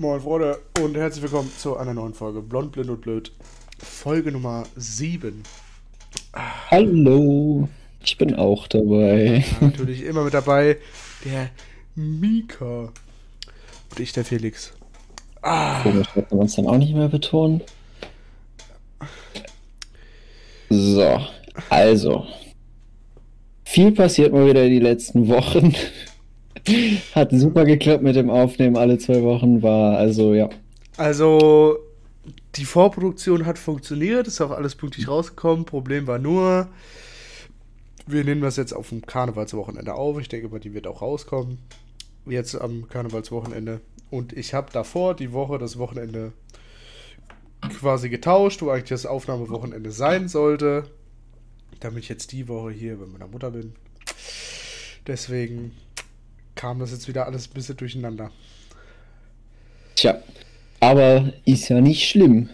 [0.00, 3.32] Moin Freunde und herzlich willkommen zu einer neuen Folge Blond, Blind und Blöd.
[3.76, 5.42] Folge Nummer 7.
[6.70, 7.68] Hallo,
[8.02, 9.44] ich bin auch dabei.
[9.60, 10.78] Ja, natürlich immer mit dabei
[11.26, 11.50] der
[11.96, 12.84] Mika
[13.90, 14.72] und ich der Felix.
[15.42, 15.82] Ah.
[15.82, 17.60] Komisch, dass wir uns dann auch nicht mehr betonen.
[20.70, 21.20] So,
[21.68, 22.24] also.
[23.64, 25.74] Viel passiert mal wieder die letzten Wochen.
[27.14, 30.48] Hat super geklappt mit dem Aufnehmen alle zwei Wochen, war also ja.
[30.96, 31.78] Also
[32.56, 35.64] die Vorproduktion hat funktioniert, ist auch alles pünktlich rausgekommen.
[35.64, 36.68] Problem war nur,
[38.06, 40.18] wir nehmen das jetzt auf dem Karnevalswochenende auf.
[40.18, 41.58] Ich denke mal, die wird auch rauskommen.
[42.26, 43.80] Jetzt am Karnevalswochenende.
[44.10, 46.32] Und ich habe davor die Woche, das Wochenende
[47.78, 50.84] quasi getauscht, wo eigentlich das Aufnahmewochenende sein sollte.
[51.78, 53.74] Damit ich jetzt die Woche hier bei meiner Mutter bin.
[55.06, 55.72] Deswegen
[56.54, 58.30] kam das jetzt wieder alles ein bisschen durcheinander.
[59.94, 60.22] Tja,
[60.80, 62.48] aber ist ja nicht schlimm.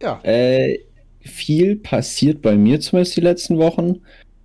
[0.00, 0.20] Ja.
[0.24, 0.80] Äh,
[1.20, 4.00] viel passiert bei mir zumindest die letzten Wochen.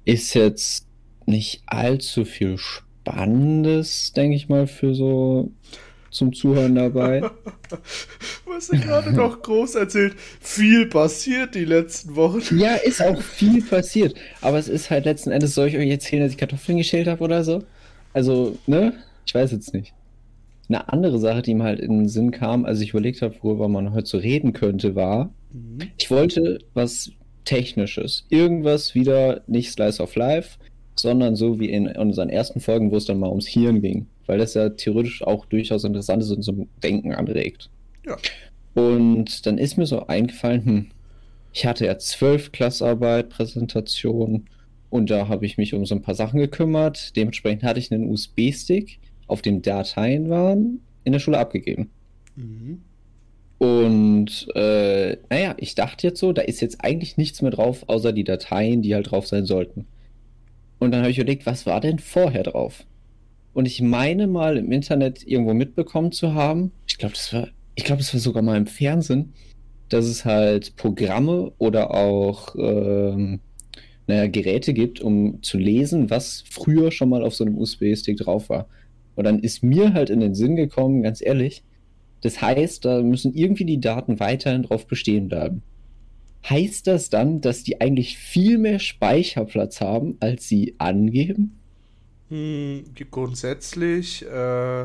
[0.06, 0.86] Ist jetzt
[1.26, 5.52] nicht allzu viel Spannendes, denke ich mal, für so
[6.12, 7.22] zum Zuhören dabei.
[7.70, 12.58] du hast ja gerade noch groß erzählt, viel passiert die letzten Wochen.
[12.58, 14.16] Ja, ist auch viel passiert.
[14.42, 17.24] Aber es ist halt letzten Endes, soll ich euch erzählen, dass ich Kartoffeln geschält habe
[17.24, 17.64] oder so?
[18.14, 18.94] Also, ne?
[19.26, 19.94] Ich weiß jetzt nicht.
[20.70, 23.68] Eine andere Sache, die mir halt in den Sinn kam, als ich überlegt habe, worüber
[23.68, 25.80] man heute so reden könnte, war, mhm.
[25.98, 27.12] ich wollte was
[27.46, 28.26] Technisches.
[28.30, 30.58] Irgendwas wieder nicht Slice of Life,
[30.96, 34.08] sondern so wie in unseren ersten Folgen, wo es dann mal ums Hirn ging.
[34.26, 37.70] Weil das ja theoretisch auch durchaus interessant ist und zum Denken anregt.
[38.06, 38.18] Ja.
[38.74, 40.86] Und dann ist mir so eingefallen, hm,
[41.54, 44.46] ich hatte ja zwölf Klassarbeit, Präsentation,
[44.90, 47.16] und da habe ich mich um so ein paar Sachen gekümmert.
[47.16, 51.90] Dementsprechend hatte ich einen USB-Stick, auf dem Dateien waren, in der Schule abgegeben.
[52.36, 52.82] Mhm.
[53.58, 58.14] Und äh, naja, ich dachte jetzt so, da ist jetzt eigentlich nichts mehr drauf, außer
[58.14, 59.86] die Dateien, die halt drauf sein sollten.
[60.80, 62.86] Und dann habe ich überlegt, was war denn vorher drauf?
[63.54, 67.84] Und ich meine mal im Internet irgendwo mitbekommen zu haben, ich glaube, das war, ich
[67.84, 69.34] glaube, das war sogar mal im Fernsehen,
[69.90, 73.40] dass es halt Programme oder auch ähm,
[74.08, 78.50] naja, Geräte gibt, um zu lesen, was früher schon mal auf so einem USB-Stick drauf
[78.50, 78.68] war.
[79.16, 81.64] Und dann ist mir halt in den Sinn gekommen, ganz ehrlich,
[82.22, 85.62] das heißt, da müssen irgendwie die Daten weiterhin drauf bestehen bleiben.
[86.50, 91.58] Heißt das dann, dass die eigentlich viel mehr Speicherplatz haben, als sie angeben?
[92.30, 94.84] Hm, grundsätzlich äh,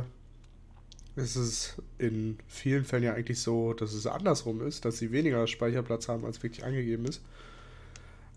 [1.17, 5.47] ist es in vielen Fällen ja eigentlich so, dass es andersrum ist, dass sie weniger
[5.47, 7.23] Speicherplatz haben, als wirklich angegeben ist.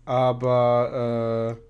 [0.06, 1.62] Aber äh,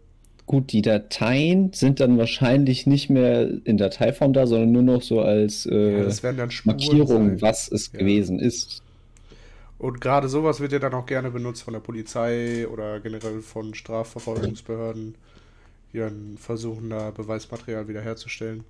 [0.45, 5.21] gut, die Dateien sind dann wahrscheinlich nicht mehr in Dateiform da, sondern nur noch so
[5.21, 7.43] als äh, ja, Markierung, sein.
[7.43, 7.99] was es ja.
[7.99, 8.83] gewesen ist.
[9.79, 13.75] Und gerade sowas wird ja dann auch gerne benutzt von der Polizei oder generell von
[13.75, 15.17] Strafverfolgungsbehörden,
[15.93, 18.65] die dann versuchen, da Beweismaterial wiederherzustellen.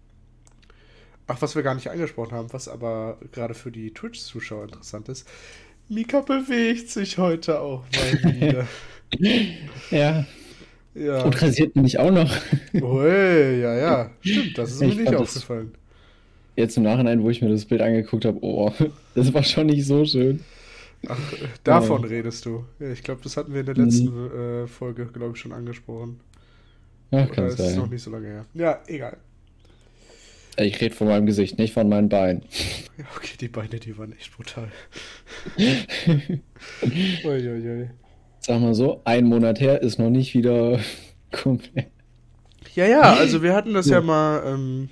[1.29, 5.29] Ach, was wir gar nicht angesprochen haben, was aber gerade für die Twitch-Zuschauer interessant ist.
[5.89, 8.67] Mika bewegt sich heute auch mal wieder.
[9.91, 10.27] Ja.
[10.95, 11.23] Ja.
[11.25, 12.35] Und rasiert mich auch noch.
[12.73, 14.11] Ui, ja, ja.
[14.21, 15.75] Stimmt, das ist ich mir nicht aufgefallen.
[16.57, 18.73] Jetzt im Nachhinein, wo ich mir das Bild angeguckt habe, oh,
[19.15, 20.41] das war schon nicht so schön.
[21.07, 21.19] Ach,
[21.63, 22.09] davon ja.
[22.09, 22.65] redest du.
[22.81, 24.65] Ja, ich glaube, das hatten wir in der letzten mhm.
[24.65, 26.19] äh, Folge, glaube ich, schon angesprochen.
[27.11, 27.67] Ja, kann Oder sein.
[27.67, 28.47] ist noch nicht so lange her.
[28.55, 29.19] Ja, egal.
[30.59, 32.43] Ich rede von meinem Gesicht, nicht von meinen Beinen.
[32.97, 34.73] Ja, okay, die Beine, die waren echt brutal.
[37.25, 37.91] Uiuiui.
[38.47, 40.79] Sag mal so, ein Monat her ist noch nicht wieder
[41.33, 41.89] komplett.
[42.77, 44.89] Ja, ja, also wir hatten das ja, ja mal ähm,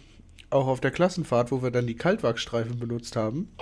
[0.50, 3.52] auch auf der Klassenfahrt, wo wir dann die Kaltwachsstreifen benutzt haben.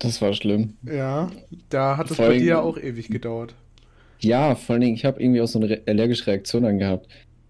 [0.00, 0.74] Das war schlimm.
[0.82, 1.30] Ja,
[1.68, 3.54] da hat es bei dir auch ewig gedauert.
[4.18, 7.06] Ja, vor allen Dingen, ich habe irgendwie auch so eine allergische Reaktion dann gehabt.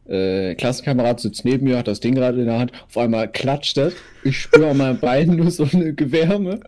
[0.07, 3.79] Äh, Klassenkamerad sitzt neben mir, hat das Ding gerade in der Hand, auf einmal klatscht
[3.79, 3.95] das.
[4.23, 6.61] Ich spüre an meinen Beinen nur so eine Gewärme.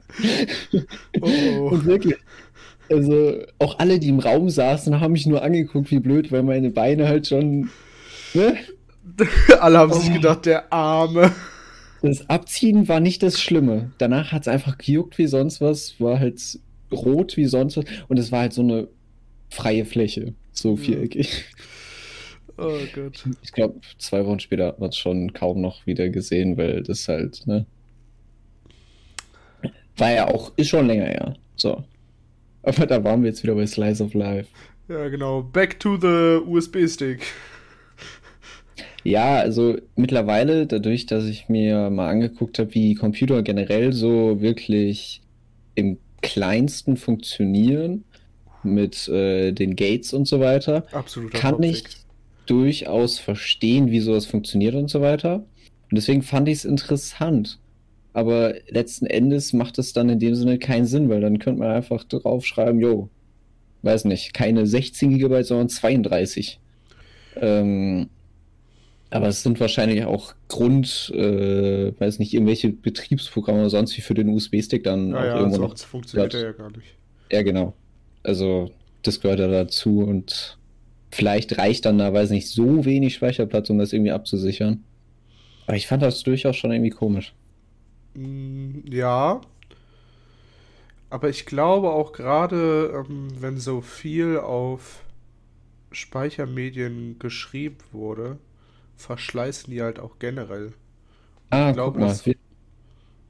[0.73, 0.81] Oh,
[1.21, 1.69] oh.
[1.73, 2.17] Und wirklich,
[2.91, 6.71] also auch alle, die im Raum saßen, haben mich nur angeguckt, wie blöd, weil meine
[6.71, 7.71] Beine halt schon.
[8.35, 8.57] Ne?
[9.61, 9.99] alle haben oh.
[9.99, 11.33] sich gedacht, der Arme.
[12.03, 13.93] Das Abziehen war nicht das Schlimme.
[13.99, 16.59] Danach hat es einfach gejuckt wie sonst was, war halt
[16.93, 18.89] rot wie sonst was und es war halt so eine
[19.51, 21.45] freie Fläche, so viereckig.
[22.59, 23.25] Oh Gott.
[23.43, 27.07] Ich glaube, zwei Wochen später hat man es schon kaum noch wieder gesehen, weil das
[27.09, 27.67] halt, ne?
[29.97, 31.35] War ja auch, ist schon länger, ja.
[31.57, 31.85] So.
[32.67, 34.49] Aber da waren wir jetzt wieder bei Slice of Life.
[34.89, 35.43] Ja, genau.
[35.43, 37.23] Back to the USB-Stick.
[39.05, 45.23] Ja, also mittlerweile, dadurch, dass ich mir mal angeguckt habe, wie Computer generell so wirklich
[45.77, 48.05] im kleinsten funktionieren,
[48.65, 51.79] mit äh, den Gates und so weiter, Absoluter kann Hotfix.
[51.79, 51.87] ich
[52.47, 55.37] durchaus verstehen, wie sowas funktioniert und so weiter.
[55.37, 57.61] Und deswegen fand ich es interessant.
[58.17, 61.71] Aber letzten Endes macht es dann in dem Sinne keinen Sinn, weil dann könnte man
[61.73, 63.11] einfach draufschreiben, jo,
[63.83, 66.59] weiß nicht, keine 16 GB, sondern 32.
[67.39, 68.09] Ähm,
[69.11, 74.15] aber es sind wahrscheinlich auch Grund, äh, weiß nicht, irgendwelche Betriebsprogramme oder sonst wie für
[74.15, 75.77] den USB-Stick dann auch Naja, irgendwo noch.
[75.77, 76.39] funktioniert Ja.
[76.39, 76.95] er ja gar nicht.
[77.31, 77.75] Ja, genau.
[78.23, 78.71] Also,
[79.03, 80.57] das gehört ja dazu und
[81.11, 84.85] vielleicht reicht dann da, weiß nicht, so wenig Speicherplatz, um das irgendwie abzusichern.
[85.67, 87.35] Aber ich fand das durchaus schon irgendwie komisch.
[88.17, 89.41] Mm, Ja.
[91.09, 95.05] Aber ich glaube auch gerade, ähm, wenn so viel auf
[95.93, 98.39] Speichermedien geschrieben wurde,
[98.97, 100.73] verschleißen die halt auch generell.
[101.51, 102.09] Ah, glaub, guck mal.
[102.09, 102.39] das- Wird,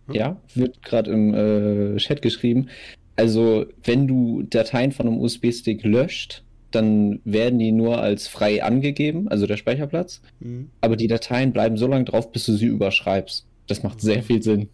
[0.07, 0.15] Hm?
[0.15, 2.69] ja, wird gerade im äh, Chat geschrieben.
[3.17, 9.29] Also, wenn du Dateien von einem USB-Stick löscht, dann werden die nur als frei angegeben,
[9.29, 10.21] also der Speicherplatz.
[10.41, 10.71] Hm.
[10.81, 13.47] Aber die Dateien bleiben so lange drauf, bis du sie überschreibst.
[13.67, 14.69] Das macht sehr viel Sinn.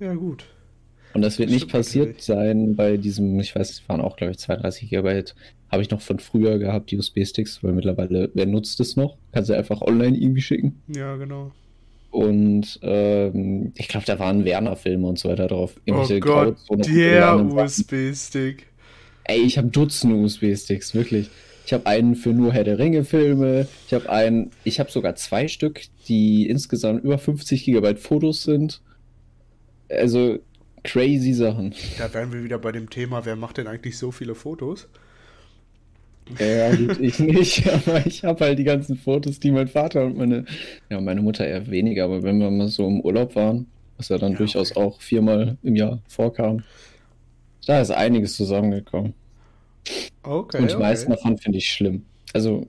[0.00, 0.44] Ja, gut.
[1.14, 2.24] Und das wird Das nicht passiert natürlich.
[2.26, 5.24] sein bei diesem, ich weiß, es waren auch, glaube ich, 32 GB.
[5.70, 9.16] Habe ich noch von früher gehabt, die USB-Sticks, weil mittlerweile, wer nutzt es noch?
[9.32, 10.80] Kannst du einfach online irgendwie schicken.
[10.88, 11.52] Ja, genau.
[12.10, 15.74] Und ähm, ich glaube, da waren Werner-Filme und so weiter drauf.
[15.76, 17.44] Oh Irgendwelche Gott, Grauzone- der.
[17.44, 18.66] USB-Stick.
[19.24, 21.30] Ey, ich habe Dutzende USB-Sticks, wirklich.
[21.66, 23.66] Ich habe einen für nur Herr der Ringe-Filme.
[23.88, 28.80] Ich habe einen, ich habe sogar zwei Stück, die insgesamt über 50 GB Fotos sind.
[29.90, 30.38] Also
[30.84, 31.74] crazy Sachen.
[31.96, 34.88] Da wären wir wieder bei dem Thema, wer macht denn eigentlich so viele Fotos?
[36.38, 40.16] Ja, gut, ich nicht, aber ich habe halt die ganzen Fotos, die mein Vater und
[40.16, 40.44] meine,
[40.90, 44.18] ja, meine Mutter eher weniger, aber wenn wir mal so im Urlaub waren, was ja
[44.18, 44.76] dann Ja, durchaus okay.
[44.76, 46.64] auch viermal im Jahr vorkam,
[47.66, 49.14] da ist einiges zusammengekommen.
[50.22, 50.82] Okay, und die okay.
[50.82, 52.04] meisten davon finde ich schlimm.
[52.32, 52.66] Also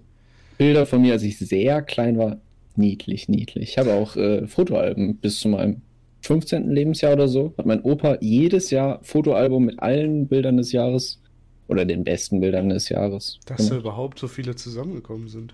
[0.57, 2.39] Bilder von mir, als ich sehr klein war,
[2.75, 3.71] niedlich, niedlich.
[3.71, 5.81] Ich habe auch äh, Fotoalben bis zu meinem
[6.21, 6.69] 15.
[6.71, 7.53] Lebensjahr oder so.
[7.57, 11.21] Hat mein Opa jedes Jahr Fotoalbum mit allen Bildern des Jahres
[11.67, 13.39] oder den besten Bildern des Jahres.
[13.45, 15.53] Dass da überhaupt so viele zusammengekommen sind.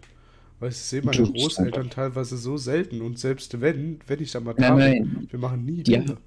[0.60, 4.56] Weil ich sehe meine Großeltern teilweise so selten und selbst wenn, wenn ich da mal
[4.58, 5.28] Nein, nein.
[5.30, 6.00] wir machen nie Ja.
[6.00, 6.18] Bilder.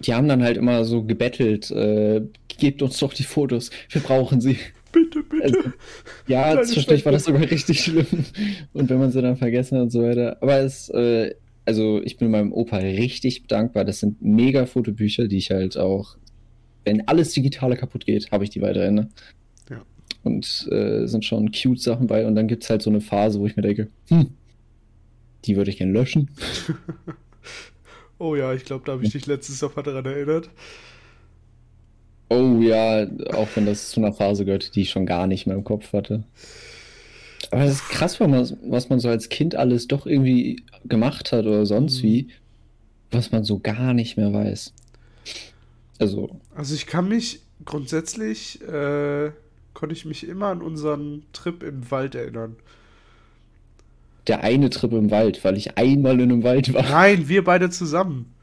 [0.00, 4.40] Die haben dann halt immer so gebettelt, äh, gebt uns doch die Fotos, wir brauchen
[4.40, 4.58] sie.
[4.92, 5.42] Bitte, bitte.
[5.42, 5.58] Also,
[6.28, 8.06] ja, zwischendurch war das sogar richtig schlimm.
[8.72, 10.36] Und wenn man sie dann vergessen hat und so weiter.
[10.40, 13.84] Aber es, äh, also ich bin meinem Opa richtig dankbar.
[13.84, 16.16] Das sind mega Fotobücher, die ich halt auch,
[16.84, 18.94] wenn alles Digitale kaputt geht, habe ich die weiterhin.
[18.94, 19.08] Ne?
[19.70, 19.82] Ja.
[20.22, 22.26] Und äh, sind schon cute Sachen bei.
[22.26, 24.30] Und dann gibt es halt so eine Phase, wo ich mir denke, hm,
[25.44, 26.30] die würde ich gerne löschen.
[28.18, 30.48] Oh ja, ich glaube, da habe ich dich letztes Mal daran erinnert.
[32.30, 35.56] Oh ja, auch wenn das zu einer Phase gehört, die ich schon gar nicht mehr
[35.56, 36.24] im Kopf hatte.
[37.54, 41.32] Aber das ist krass, was man, was man so als Kind alles doch irgendwie gemacht
[41.32, 42.02] hat oder sonst Mhm.
[42.02, 42.28] wie,
[43.12, 44.74] was man so gar nicht mehr weiß.
[45.98, 49.32] Also, Also ich kann mich grundsätzlich, äh,
[49.72, 52.56] konnte ich mich immer an unseren Trip im Wald erinnern.
[54.26, 56.84] der eine Trip im Wald, weil ich einmal in einem Wald war.
[56.84, 58.34] Nein, wir beide zusammen.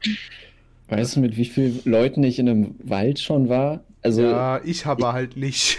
[0.88, 3.84] Weißt du, mit wie vielen Leuten ich in einem Wald schon war?
[4.02, 5.78] Also, ja, ja, ich aber halt nicht.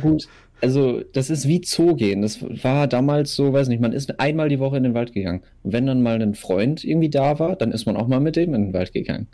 [0.00, 0.28] gut.
[0.62, 2.22] Also, das ist wie Zoo gehen.
[2.22, 5.42] Das war damals so, weiß nicht, man ist einmal die Woche in den Wald gegangen.
[5.62, 8.36] Und wenn dann mal ein Freund irgendwie da war, dann ist man auch mal mit
[8.36, 9.28] dem in den Wald gegangen.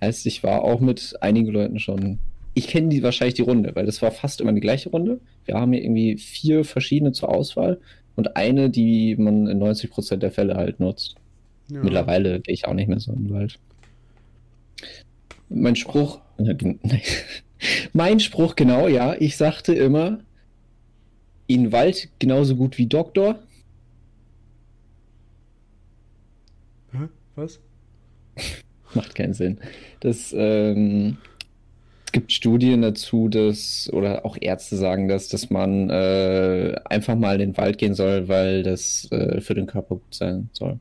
[0.00, 2.18] Heißt, ich war auch mit einigen Leuten schon.
[2.54, 5.20] Ich kenne die wahrscheinlich die Runde, weil das war fast immer die gleiche Runde.
[5.44, 7.78] Wir haben hier irgendwie vier verschiedene zur Auswahl
[8.16, 11.16] und eine, die man in 90% der Fälle halt nutzt.
[11.70, 11.82] Ja.
[11.82, 13.58] Mittlerweile gehe ich auch nicht mehr so in den Wald.
[15.48, 16.20] Mein Spruch,
[17.92, 20.18] mein Spruch genau, ja, ich sagte immer,
[21.46, 23.38] in Wald genauso gut wie Doktor.
[26.92, 27.08] Hä?
[27.36, 27.60] Was?
[28.94, 29.58] Macht keinen Sinn.
[30.00, 31.18] Das, ähm,
[32.06, 37.40] es gibt Studien dazu, dass, oder auch Ärzte sagen das, dass man äh, einfach mal
[37.40, 40.78] in den Wald gehen soll, weil das äh, für den Körper gut sein soll.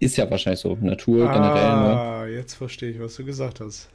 [0.00, 1.98] Ist ja wahrscheinlich so, Natur generell, ne?
[1.98, 3.88] Ah, jetzt verstehe ich, was du gesagt hast.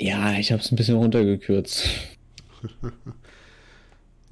[0.00, 1.88] Ja, ich habe es ein bisschen runtergekürzt.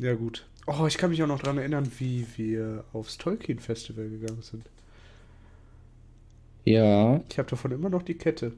[0.00, 0.46] Ja, gut.
[0.66, 4.70] Oh, ich kann mich auch noch daran erinnern, wie wir aufs Tolkien-Festival gegangen sind.
[6.64, 8.52] Ja, Ich habe davon immer noch die Kette.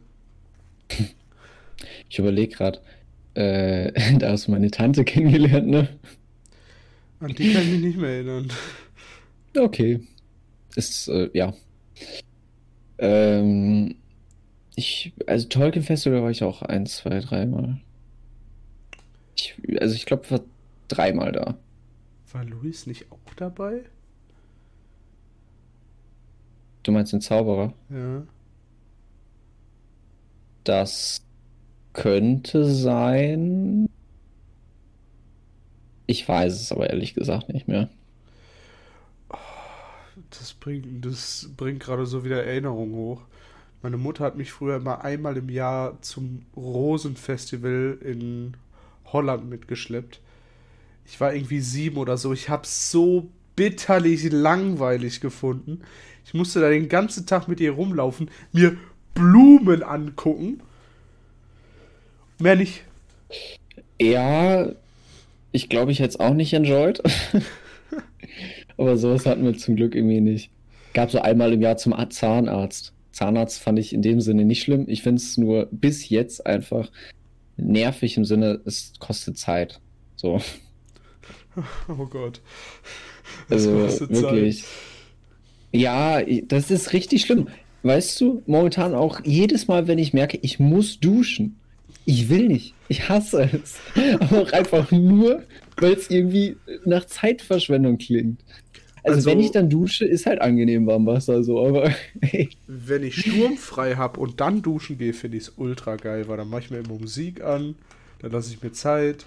[2.09, 2.81] ich überlege gerade,
[3.35, 5.89] äh, da hast du meine Tante kennengelernt, ne?
[7.21, 8.53] An die kann ich mich nicht mehr erinnern.
[9.57, 10.01] Okay.
[10.77, 11.55] ist, äh, ja.
[12.99, 13.97] Ähm,
[14.77, 17.81] ich, also Tolkien Festival war ich auch ein, zwei, dreimal.
[19.37, 20.41] Ich, also ich glaube, war
[20.89, 21.59] dreimal da.
[22.33, 23.85] War Luis nicht auch dabei?
[26.83, 27.75] Du meinst den Zauberer?
[27.91, 28.23] Ja.
[30.65, 31.23] Das
[31.93, 33.89] könnte sein.
[36.07, 37.89] Ich weiß es aber ehrlich gesagt nicht mehr.
[40.31, 43.23] Das bringt, das bringt gerade so wieder Erinnerungen hoch.
[43.83, 48.57] Meine Mutter hat mich früher immer einmal im Jahr zum Rosenfestival in
[49.07, 50.21] Holland mitgeschleppt.
[51.07, 52.33] Ich war irgendwie sieben oder so.
[52.33, 55.83] Ich habe so bitterlich langweilig gefunden.
[56.25, 58.77] Ich musste da den ganzen Tag mit ihr rumlaufen, mir
[59.15, 60.63] Blumen angucken.
[62.39, 62.85] Mehr nicht.
[64.01, 64.73] Ja,
[65.53, 67.03] ich glaube, ich hätte es auch nicht enjoyed.
[68.77, 70.51] Aber sowas hatten wir zum Glück irgendwie nicht.
[70.95, 72.93] Gab so einmal im Jahr zum Zahnarzt.
[73.13, 74.87] Zahnarzt fand ich in dem Sinne nicht schlimm.
[74.89, 76.91] Ich finde es nur bis jetzt einfach
[77.57, 79.81] nervig im Sinne, es kostet Zeit.
[80.17, 80.41] So.
[81.89, 82.41] Oh Gott.
[83.49, 84.63] Es also wirklich.
[84.63, 84.71] Zeit.
[85.73, 87.49] Ja, das ist richtig schlimm.
[87.83, 91.57] Weißt du, momentan auch jedes Mal, wenn ich merke, ich muss duschen.
[92.05, 92.75] Ich will nicht.
[92.89, 93.79] Ich hasse es.
[94.21, 95.43] Aber auch einfach nur,
[95.79, 98.41] weil es irgendwie nach Zeitverschwendung klingt.
[99.05, 101.91] Also, also, wenn ich dann dusche, ist halt angenehm warm Wasser so, aber
[102.21, 102.51] hey.
[102.69, 106.49] Wenn ich sturmfrei habe und dann duschen gehe, finde ich es ultra geil, weil dann
[106.49, 107.75] mache ich mir immer Musik an,
[108.21, 109.27] dann lasse ich mir Zeit.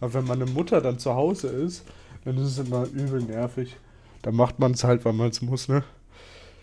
[0.00, 1.84] Aber wenn meine Mutter dann zu Hause ist,
[2.24, 3.76] dann ist es immer übel nervig.
[4.22, 5.84] Dann macht man es halt, weil man es muss, ne?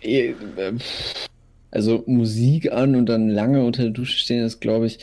[0.02, 0.34] Äh,
[1.72, 5.00] also Musik an und dann lange unter der Dusche stehen, ist glaube ich,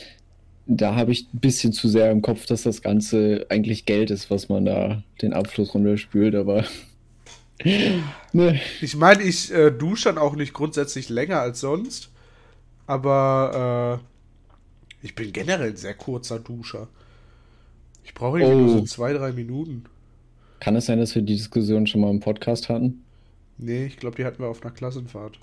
[0.67, 4.29] da habe ich ein bisschen zu sehr im Kopf, dass das Ganze eigentlich Geld ist,
[4.29, 6.63] was man da den Abfluss runterspült, aber
[8.33, 8.61] nee.
[8.81, 12.09] Ich meine, ich äh, dusche dann auch nicht grundsätzlich länger als sonst.
[12.87, 13.99] Aber
[15.01, 16.87] äh, ich bin generell ein sehr kurzer Duscher.
[18.03, 18.65] Ich brauche irgendwie oh.
[18.65, 18.85] nur so oh.
[18.85, 19.85] zwei, drei Minuten.
[20.59, 23.03] Kann es sein, dass wir die Diskussion schon mal im Podcast hatten?
[23.57, 25.39] Nee, ich glaube, die hatten wir auf einer Klassenfahrt.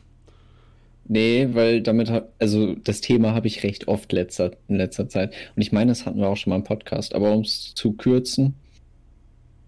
[1.11, 5.33] Nee, weil damit also das Thema habe ich recht oft letzter, in letzter Zeit.
[5.57, 7.15] Und ich meine, das hatten wir auch schon mal im Podcast.
[7.15, 8.55] Aber um es zu kürzen,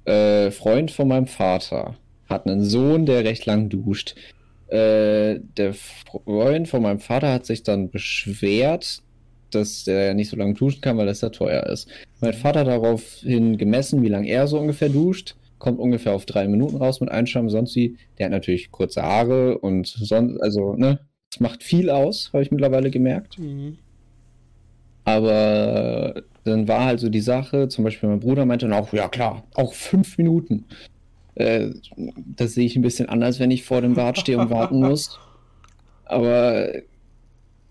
[0.05, 1.97] äh, Freund von meinem Vater
[2.29, 4.15] hat einen Sohn, der recht lang duscht.
[4.69, 9.03] Äh, der Freund von meinem Vater hat sich dann beschwert,
[9.55, 11.89] dass der nicht so lange duschen kann, weil das ja teuer ist.
[12.21, 16.77] Mein Vater daraufhin gemessen, wie lange er so ungefähr duscht, kommt ungefähr auf drei Minuten
[16.77, 17.97] raus mit Einschirm, sonst wie.
[18.19, 22.51] Der hat natürlich kurze Haare und sonst, also, ne, das macht viel aus, habe ich
[22.51, 23.39] mittlerweile gemerkt.
[23.39, 23.79] Mhm.
[25.05, 29.09] Aber dann war halt so die Sache, zum Beispiel mein Bruder meinte dann auch, ja
[29.09, 30.65] klar, auch fünf Minuten.
[31.35, 31.71] Äh,
[32.17, 35.19] das sehe ich ein bisschen anders, wenn ich vor dem Bad stehe und warten muss.
[36.05, 36.69] Aber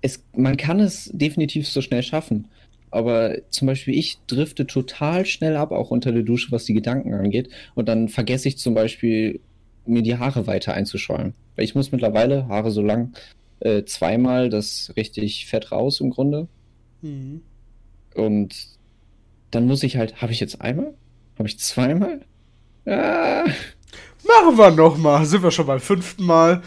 [0.01, 2.47] es, man kann es definitiv so schnell schaffen.
[2.91, 7.13] Aber zum Beispiel ich drifte total schnell ab, auch unter der Dusche, was die Gedanken
[7.13, 7.49] angeht.
[7.75, 9.39] Und dann vergesse ich zum Beispiel,
[9.85, 11.33] mir die Haare weiter einzuschäumen.
[11.55, 13.13] Weil ich muss mittlerweile, Haare so lang,
[13.59, 16.47] äh, zweimal das richtig fett raus im Grunde.
[17.01, 17.41] Mhm.
[18.15, 18.55] Und
[19.51, 20.93] dann muss ich halt, habe ich jetzt einmal?
[21.37, 22.21] Habe ich zweimal?
[22.85, 23.45] Ah.
[24.27, 25.25] Machen wir nochmal.
[25.25, 26.61] Sind wir schon beim fünften Mal.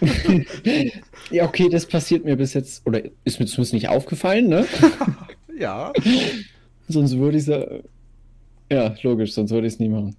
[1.30, 4.66] ja, okay, das passiert mir bis jetzt, oder ist mir zumindest nicht aufgefallen, ne?
[5.58, 5.92] ja.
[6.88, 7.82] sonst würde ich es
[8.72, 10.16] ja, logisch, sonst würde ich es nie machen.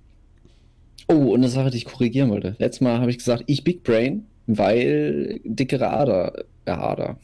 [1.07, 2.55] Oh, und eine Sache, die ich korrigieren wollte.
[2.59, 7.17] Letztes Mal habe ich gesagt, ich Big Brain, weil dickere Ader, äh, Ader.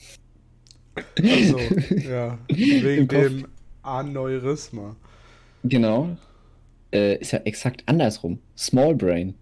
[1.18, 1.60] Also,
[2.10, 3.48] ja, wegen dem
[3.84, 4.96] Aneurysma.
[5.64, 6.18] Genau,
[6.92, 8.40] äh, ist ja exakt andersrum.
[8.58, 9.36] Small Brain.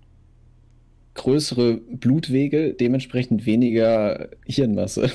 [1.17, 5.11] Größere Blutwege, dementsprechend weniger Hirnmasse.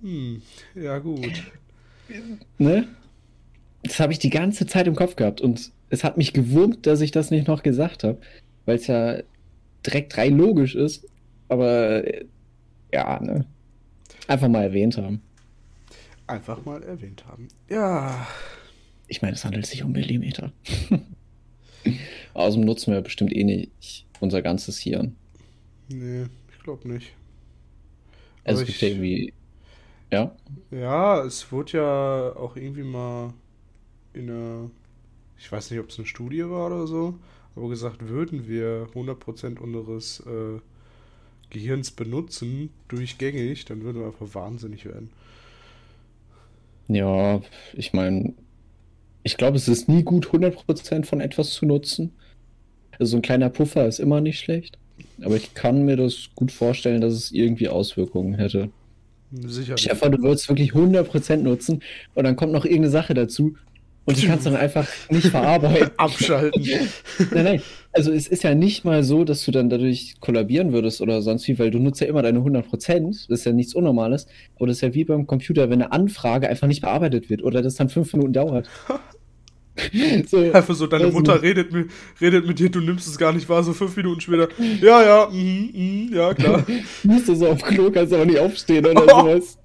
[0.00, 0.40] Hm,
[0.74, 1.42] ja, gut.
[2.58, 2.86] Ne?
[3.82, 7.00] Das habe ich die ganze Zeit im Kopf gehabt und es hat mich gewurmt, dass
[7.00, 8.18] ich das nicht noch gesagt habe,
[8.66, 9.18] weil es ja
[9.84, 11.04] direkt rein logisch ist,
[11.48, 12.24] aber äh,
[12.92, 13.46] ja, ne?
[14.28, 15.20] Einfach mal erwähnt haben.
[16.28, 17.48] Einfach mal erwähnt haben.
[17.68, 18.28] Ja.
[19.08, 20.52] Ich meine, es handelt sich um Millimeter.
[22.34, 25.16] Außerdem nutzen wir bestimmt eh nicht unser ganzes Hirn.
[25.88, 27.14] Nee, ich glaube nicht.
[28.44, 29.32] Also es gibt ja irgendwie.
[30.12, 30.36] Ja?
[30.70, 33.32] Ja, es wurde ja auch irgendwie mal
[34.14, 34.70] in einer.
[35.38, 37.18] Ich weiß nicht, ob es eine Studie war oder so,
[37.56, 40.60] aber gesagt, würden wir 100% unseres äh,
[41.50, 45.10] Gehirns benutzen, durchgängig, dann würden wir einfach wahnsinnig werden.
[46.88, 47.40] Ja,
[47.74, 48.34] ich meine,
[49.22, 52.12] ich glaube, es ist nie gut, 100% von etwas zu nutzen.
[52.98, 54.78] Also so ein kleiner Puffer ist immer nicht schlecht.
[55.22, 58.70] Aber ich kann mir das gut vorstellen, dass es irgendwie Auswirkungen hätte.
[59.32, 59.78] Sicher.
[59.78, 61.82] Stefan, du würdest wirklich 100% nutzen
[62.14, 63.56] und dann kommt noch irgendeine Sache dazu
[64.04, 65.90] und die kannst du dann einfach nicht verarbeiten.
[65.96, 66.62] Abschalten.
[67.30, 67.62] nein, nein.
[67.92, 71.46] Also es ist ja nicht mal so, dass du dann dadurch kollabieren würdest oder sonst
[71.46, 73.28] wie, weil du nutzt ja immer deine 100%.
[73.28, 74.26] Das ist ja nichts Unnormales.
[74.56, 77.62] Aber das ist ja wie beim Computer, wenn eine Anfrage einfach nicht bearbeitet wird oder
[77.62, 78.68] das dann fünf Minuten dauert.
[80.26, 81.90] so, Einfach so, deine Mutter redet mit,
[82.20, 84.48] redet mit dir, du nimmst es gar nicht wahr, so fünf Minuten später.
[84.80, 86.66] Ja, ja, mm, mm, ja, klar.
[87.04, 89.20] Musst du so auf Klo, kannst aber nicht aufstehen oder oh.
[89.20, 89.58] sowas.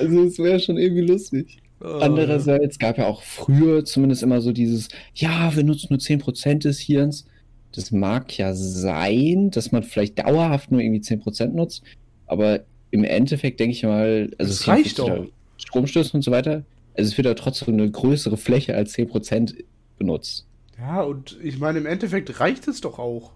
[0.00, 1.58] also, es wäre schon irgendwie lustig.
[1.80, 1.98] Oh.
[2.00, 6.80] Andererseits gab ja auch früher zumindest immer so dieses, ja, wir nutzen nur 10% des
[6.80, 7.26] Hirns.
[7.72, 11.82] Das mag ja sein, dass man vielleicht dauerhaft nur irgendwie 10% nutzt,
[12.26, 15.26] aber im Endeffekt denke ich mal, also das reicht doch.
[15.58, 16.64] Stromstöße und so weiter,
[16.96, 19.64] also es wird ja trotzdem eine größere Fläche als 10%
[19.98, 20.46] benutzt.
[20.78, 23.32] Ja, und ich meine, im Endeffekt reicht es doch auch.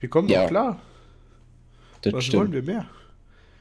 [0.00, 0.42] Wir kommen ja.
[0.42, 0.80] doch klar.
[2.02, 2.40] Das Was stimmt.
[2.40, 2.86] wollen wir mehr?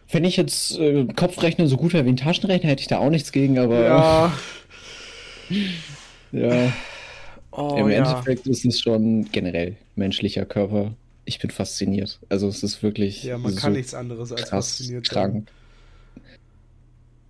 [0.10, 3.10] Wenn ich jetzt äh, Kopfrechnen so gut wäre wie ein Taschenrechner, hätte ich da auch
[3.10, 3.82] nichts gegen, aber.
[3.82, 4.34] Ja.
[6.32, 6.74] ja.
[7.52, 7.98] Oh, Im ja.
[7.98, 10.94] Endeffekt ist es schon generell menschlicher Körper.
[11.26, 12.20] Ich bin fasziniert.
[12.30, 13.24] Also es ist wirklich.
[13.24, 15.34] Ja, man so kann nichts anderes als fasziniert krank.
[15.34, 16.24] Sein.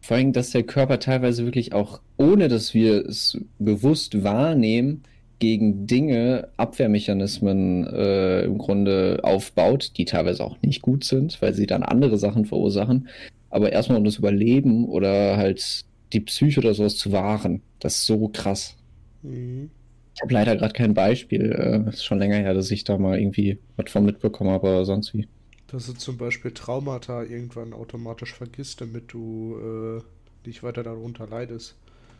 [0.01, 5.03] Vor allem, dass der Körper teilweise wirklich auch, ohne dass wir es bewusst wahrnehmen,
[5.39, 11.67] gegen Dinge Abwehrmechanismen äh, im Grunde aufbaut, die teilweise auch nicht gut sind, weil sie
[11.67, 13.07] dann andere Sachen verursachen.
[13.49, 17.61] Aber erstmal um das Überleben oder halt die Psyche oder sowas zu wahren.
[17.79, 18.75] Das ist so krass.
[19.21, 19.69] Mhm.
[20.15, 21.51] Ich habe leider gerade kein Beispiel.
[21.51, 24.85] Äh, ist schon länger her, dass ich da mal irgendwie was von mitbekommen habe oder
[24.85, 25.27] sonst wie
[25.67, 31.75] dass du zum Beispiel Traumata irgendwann automatisch vergisst, damit du äh, nicht weiter darunter leidest.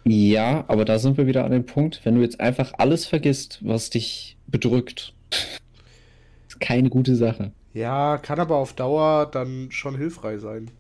[0.10, 3.60] Ja, aber da sind wir wieder an dem Punkt, wenn du jetzt einfach alles vergisst,
[3.62, 5.14] was dich bedrückt,
[6.48, 7.52] ist keine gute Sache.
[7.74, 10.72] Ja, kann aber auf Dauer dann schon hilfreich sein.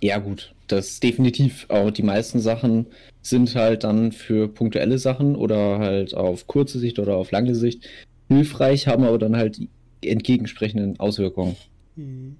[0.00, 1.66] Ja, gut, das definitiv.
[1.68, 2.86] Auch die meisten Sachen
[3.20, 7.86] sind halt dann für punktuelle Sachen oder halt auf kurze Sicht oder auf lange Sicht
[8.28, 9.60] hilfreich, haben aber dann halt
[10.02, 11.56] entgegensprechenden Auswirkungen.
[11.96, 12.36] Hm.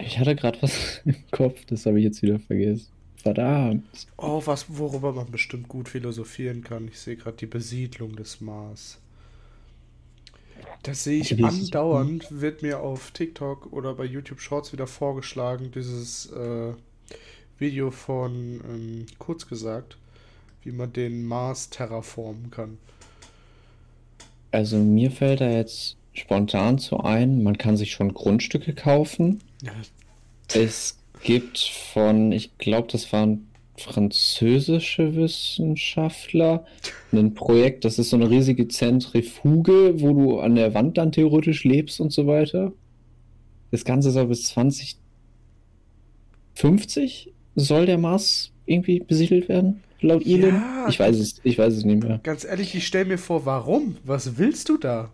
[0.00, 2.88] Ich hatte gerade was im Kopf, das habe ich jetzt wieder vergessen.
[3.22, 3.84] Verdammt.
[4.16, 6.88] Oh, was, worüber man bestimmt gut philosophieren kann.
[6.88, 8.98] Ich sehe gerade die Besiedlung des Mars.
[10.82, 16.30] Das sehe ich andauernd, wird mir auf TikTok oder bei YouTube Shorts wieder vorgeschlagen, dieses
[16.32, 16.72] äh,
[17.58, 19.96] Video von ähm, kurz gesagt,
[20.62, 22.78] wie man den Mars terraformen kann.
[24.50, 29.40] Also mir fällt da jetzt spontan zu ein, man kann sich schon Grundstücke kaufen.
[29.62, 29.72] Ja.
[30.52, 36.64] Es gibt von, ich glaube, das waren französische Wissenschaftler,
[37.12, 41.64] ein Projekt, das ist so eine riesige Zentrifuge, wo du an der Wand dann theoretisch
[41.64, 42.72] lebst und so weiter.
[43.70, 50.54] Das Ganze soll bis 2050 soll der Mars irgendwie besiedelt werden, laut Elon.
[50.54, 52.20] Ja, ich weiß es, ich weiß es nicht mehr.
[52.22, 53.96] Ganz ehrlich, ich stelle mir vor, warum?
[54.04, 55.10] Was willst du da?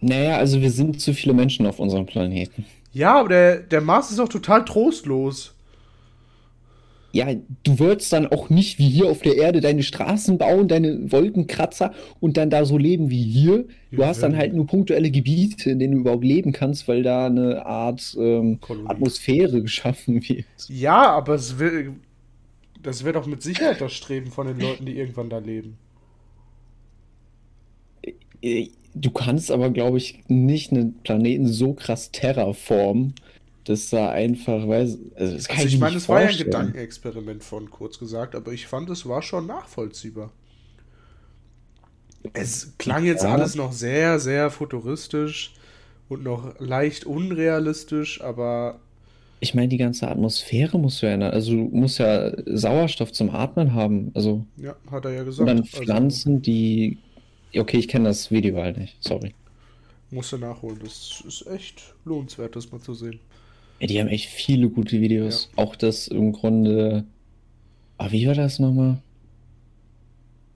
[0.00, 2.64] Naja, also wir sind zu viele Menschen auf unserem Planeten.
[2.92, 5.54] Ja, aber der, der Mars ist auch total trostlos.
[7.12, 7.28] Ja,
[7.62, 11.94] du würdest dann auch nicht wie hier auf der Erde deine Straßen bauen, deine Wolkenkratzer
[12.20, 13.64] und dann da so leben wie hier.
[13.90, 17.02] Du ja, hast dann halt nur punktuelle Gebiete, in denen du überhaupt leben kannst, weil
[17.02, 20.44] da eine Art ähm, Atmosphäre geschaffen wird.
[20.68, 21.94] Ja, aber es will,
[22.82, 25.78] das wäre doch mit Sicherheit das Streben von den Leuten, die irgendwann da leben.
[28.98, 33.14] Du kannst aber, glaube ich, nicht einen Planeten so krass terraformen,
[33.64, 36.36] dass da einfach, weiß, also, das kann also ich, ich meine, es war ja ein
[36.36, 40.30] Gedankenexperiment von kurz gesagt, aber ich fand, es war schon nachvollziehbar.
[42.32, 43.32] Es klang jetzt ja.
[43.32, 45.54] alles noch sehr, sehr futuristisch
[46.08, 48.80] und noch leicht unrealistisch, aber.
[49.40, 51.32] Ich meine, die ganze Atmosphäre musst du ja ändern.
[51.32, 54.10] Also, du musst ja Sauerstoff zum Atmen haben.
[54.14, 55.40] Also, ja, hat er ja gesagt.
[55.40, 56.98] Und dann also Pflanzen, also, die
[57.54, 58.96] Okay, ich kenne das Video halt nicht.
[59.00, 59.34] Sorry.
[60.10, 60.78] Musst du nachholen.
[60.82, 63.18] Das ist echt lohnenswert, das mal zu sehen.
[63.80, 65.50] Ja, die haben echt viele gute Videos.
[65.56, 65.64] Ja.
[65.64, 67.04] Auch das im Grunde.
[67.98, 68.98] Ah, wie war das nochmal?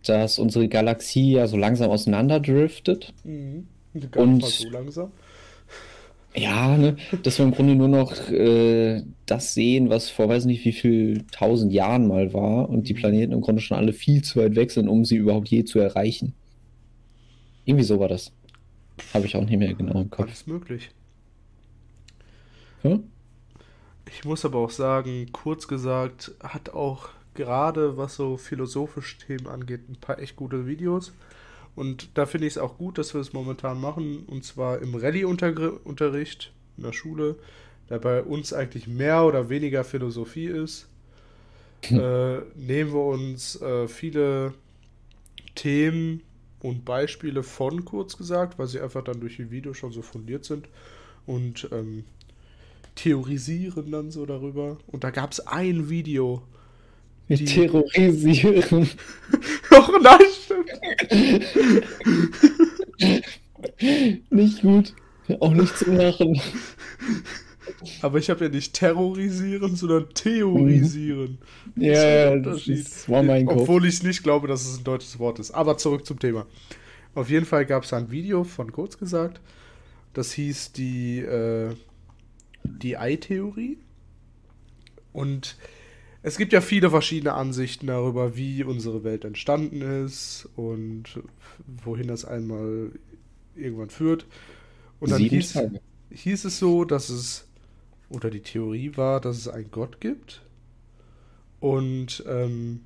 [0.05, 3.13] Dass unsere Galaxie ja so langsam auseinanderdriftet.
[3.25, 3.67] Mhm.
[4.15, 5.11] Und so langsam.
[6.35, 10.65] Ja, ne, dass wir im Grunde nur noch äh, das sehen, was vor weiß nicht
[10.65, 12.99] wie viel tausend Jahren mal war und die mhm.
[12.99, 15.81] Planeten im Grunde schon alle viel zu weit weg sind, um sie überhaupt je zu
[15.81, 16.35] erreichen.
[17.71, 18.33] Irgendwie so war das.
[19.15, 20.27] Habe ich auch nicht mehr genau im Kopf.
[20.27, 20.91] Alles möglich.
[22.83, 22.99] Ja?
[24.09, 29.89] Ich muss aber auch sagen, kurz gesagt, hat auch gerade was so philosophische Themen angeht,
[29.89, 31.13] ein paar echt gute Videos.
[31.77, 34.25] Und da finde ich es auch gut, dass wir es momentan machen.
[34.27, 37.37] Und zwar im Rallye-Unterricht in der Schule,
[37.89, 40.89] der bei uns eigentlich mehr oder weniger Philosophie ist.
[41.83, 44.55] äh, nehmen wir uns äh, viele
[45.55, 46.25] Themen
[46.63, 50.45] und Beispiele von kurz gesagt, weil sie einfach dann durch die Videos schon so fundiert
[50.45, 50.69] sind
[51.27, 52.05] und ähm,
[52.95, 54.79] theorisieren dann so darüber.
[54.87, 56.43] Und da gab es ein Video.
[57.29, 58.91] Die terrorisieren.
[59.71, 60.71] oh nein, stimmt.
[64.31, 64.95] nicht gut.
[65.39, 66.41] Auch nicht zu machen.
[68.03, 71.39] Aber ich habe ja nicht terrorisieren, sondern theorisieren.
[71.77, 73.63] Ja, ja, das, das war mein Kopf.
[73.63, 75.51] Obwohl ich nicht glaube, dass es ein deutsches Wort ist.
[75.51, 76.47] Aber zurück zum Thema.
[77.15, 79.41] Auf jeden Fall gab es ein Video von kurz gesagt.
[80.13, 81.75] Das hieß die, äh,
[82.65, 83.79] die Ei-Theorie.
[85.13, 85.57] Und
[86.23, 91.05] es gibt ja viele verschiedene Ansichten darüber, wie unsere Welt entstanden ist und
[91.85, 92.93] wohin das einmal
[93.57, 94.27] irgendwann führt.
[95.01, 95.59] Und dann hieß,
[96.11, 97.47] hieß, es so, dass es,
[98.11, 100.43] oder die Theorie war, dass es einen Gott gibt.
[101.61, 102.81] Und ähm,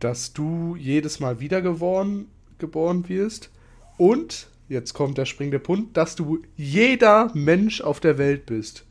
[0.00, 2.26] dass du jedes Mal wiedergeboren
[2.58, 3.50] geboren wirst.
[3.96, 8.84] Und, jetzt kommt der springende Punkt, dass du jeder Mensch auf der Welt bist.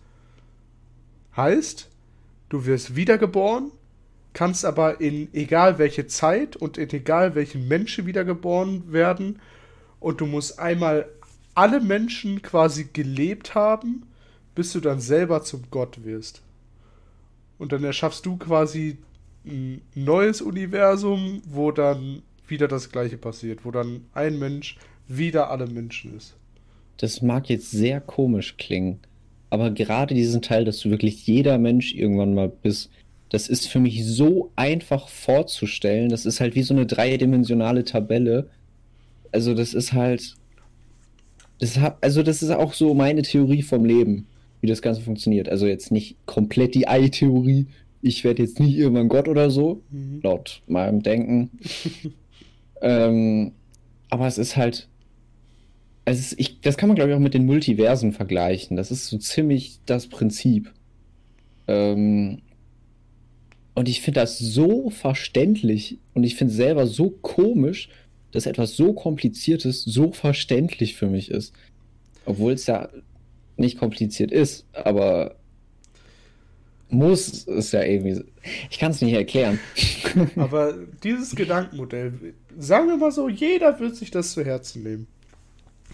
[1.36, 1.90] Heißt,
[2.50, 3.72] du wirst wiedergeboren,
[4.34, 9.40] kannst aber in egal welche Zeit und in egal welchen Menschen wiedergeboren werden.
[10.00, 11.10] Und du musst einmal
[11.56, 14.04] alle Menschen quasi gelebt haben,
[14.60, 16.42] bis du dann selber zum Gott wirst.
[17.60, 18.98] Und dann erschaffst du quasi
[19.46, 25.66] ein neues Universum, wo dann wieder das gleiche passiert, wo dann ein Mensch wieder alle
[25.66, 26.36] Menschen ist.
[26.98, 29.00] Das mag jetzt sehr komisch klingen,
[29.50, 32.92] aber gerade diesen Teil, dass du wirklich jeder Mensch irgendwann mal bist,
[33.30, 36.10] das ist für mich so einfach vorzustellen.
[36.10, 38.50] Das ist halt wie so eine dreidimensionale Tabelle.
[39.32, 40.36] Also das ist halt,
[41.60, 44.28] das hat, also das ist auch so meine Theorie vom Leben,
[44.62, 45.50] wie das Ganze funktioniert.
[45.50, 47.68] Also jetzt nicht komplett die Ei-Theorie.
[48.02, 50.22] Ich werde jetzt nicht irgendwann Gott oder so, mhm.
[50.22, 51.52] laut meinem Denken.
[52.82, 53.52] ähm,
[54.10, 54.88] aber es ist halt,
[56.06, 58.78] es ist, ich, das kann man glaube ich auch mit den Multiversen vergleichen.
[58.78, 60.74] Das ist so ziemlich das Prinzip.
[61.68, 62.42] Ähm,
[63.76, 67.90] und ich finde das so verständlich und ich finde es selber so komisch,
[68.32, 71.54] dass etwas so Kompliziertes so verständlich für mich ist.
[72.26, 72.90] Obwohl es ja
[73.60, 75.36] nicht kompliziert ist, aber
[76.90, 78.24] muss es ja irgendwie.
[78.70, 79.60] Ich kann es nicht erklären.
[80.36, 85.08] Aber dieses Gedankenmodell, sagen wir mal so, jeder wird sich das zu Herzen nehmen.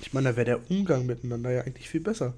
[0.01, 2.33] Ich meine, da wäre der Umgang miteinander ja eigentlich viel besser.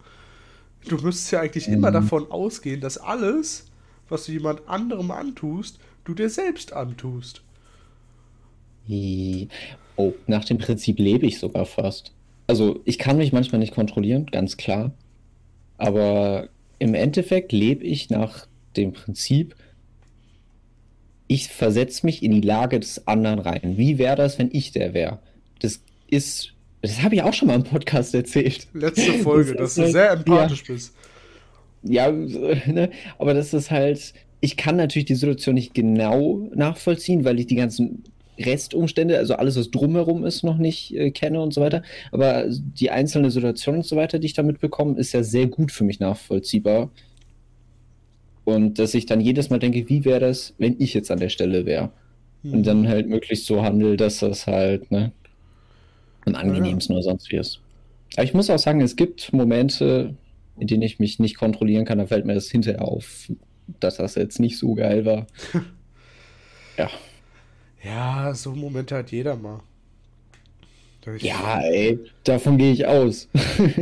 [0.87, 1.75] Du müsstest ja eigentlich mhm.
[1.75, 3.65] immer davon ausgehen, dass alles,
[4.09, 7.43] was du jemand anderem antust, du dir selbst antust.
[9.97, 12.13] Oh, nach dem Prinzip lebe ich sogar fast.
[12.47, 14.93] Also, ich kann mich manchmal nicht kontrollieren, ganz klar.
[15.77, 19.55] Aber im Endeffekt lebe ich nach dem Prinzip,
[21.27, 23.77] ich versetze mich in die Lage des anderen rein.
[23.77, 25.19] Wie wäre das, wenn ich der wäre?
[25.59, 28.67] Das ist, das habe ich auch schon mal im Podcast erzählt.
[28.73, 30.93] Letzte Folge, das dass du halt, sehr empathisch ja, bist.
[31.83, 32.11] Ja,
[32.71, 37.47] ne, aber das ist halt, ich kann natürlich die Situation nicht genau nachvollziehen, weil ich
[37.47, 38.03] die ganzen
[38.39, 41.83] Restumstände, also alles, was drumherum ist, noch nicht äh, kenne und so weiter.
[42.11, 45.71] Aber die einzelne Situation und so weiter, die ich damit bekomme, ist ja sehr gut
[45.71, 46.89] für mich nachvollziehbar.
[48.45, 51.29] Und dass ich dann jedes Mal denke, wie wäre das, wenn ich jetzt an der
[51.29, 51.91] Stelle wäre?
[52.43, 52.53] Mhm.
[52.53, 55.11] Und dann halt möglichst so handel, dass das halt, ne,
[56.25, 56.99] am angenehmsten ja.
[56.99, 57.59] oder sonst wie ist.
[58.15, 60.15] Aber ich muss auch sagen, es gibt Momente,
[60.59, 63.31] in denen ich mich nicht kontrollieren kann, da fällt mir das hinterher auf,
[63.79, 65.27] dass das jetzt nicht so geil war.
[66.77, 66.89] ja.
[67.87, 69.61] Ja, so Momente hat jeder mal.
[71.19, 73.29] Ja, ey, davon gehe ich aus.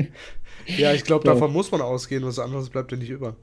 [0.78, 3.36] ja, ich glaube, davon muss man ausgehen, was anderes bleibt ja nicht über.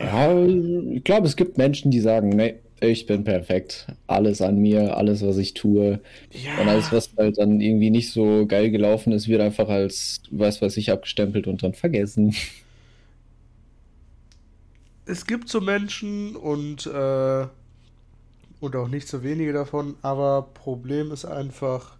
[0.00, 3.86] Ja, ich glaube, es gibt Menschen, die sagen, nee, ich bin perfekt.
[4.08, 6.00] Alles an mir, alles, was ich tue.
[6.32, 6.60] Ja.
[6.60, 10.60] Und alles, was halt dann irgendwie nicht so geil gelaufen ist, wird einfach als was,
[10.60, 12.34] was ich abgestempelt und dann vergessen.
[15.06, 17.46] Es gibt so Menschen und äh,
[18.60, 21.96] und auch nicht so wenige davon, aber Problem ist einfach,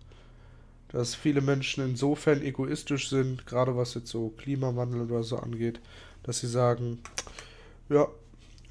[0.88, 5.80] dass viele Menschen insofern egoistisch sind, gerade was jetzt so Klimawandel oder so angeht,
[6.22, 6.98] dass sie sagen,
[7.88, 8.08] ja,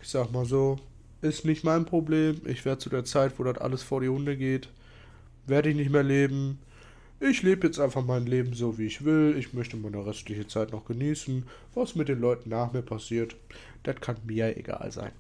[0.02, 0.80] ich sag mal so,
[1.22, 4.38] ist nicht mein Problem, ich werde zu der Zeit, wo das alles vor die Hunde
[4.38, 4.70] geht,
[5.46, 6.60] werde ich nicht mehr leben.
[7.20, 9.36] Ich lebe jetzt einfach mein Leben so, wie ich will.
[9.40, 11.44] Ich möchte meine restliche Zeit noch genießen.
[11.74, 13.36] Was mit den Leuten nach mir passiert,
[13.82, 15.12] das kann mir egal sein.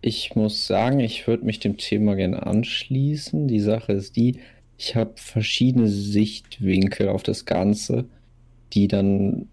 [0.00, 3.48] Ich muss sagen, ich würde mich dem Thema gerne anschließen.
[3.48, 4.38] Die Sache ist die,
[4.78, 8.04] ich habe verschiedene Sichtwinkel auf das Ganze,
[8.72, 9.48] die dann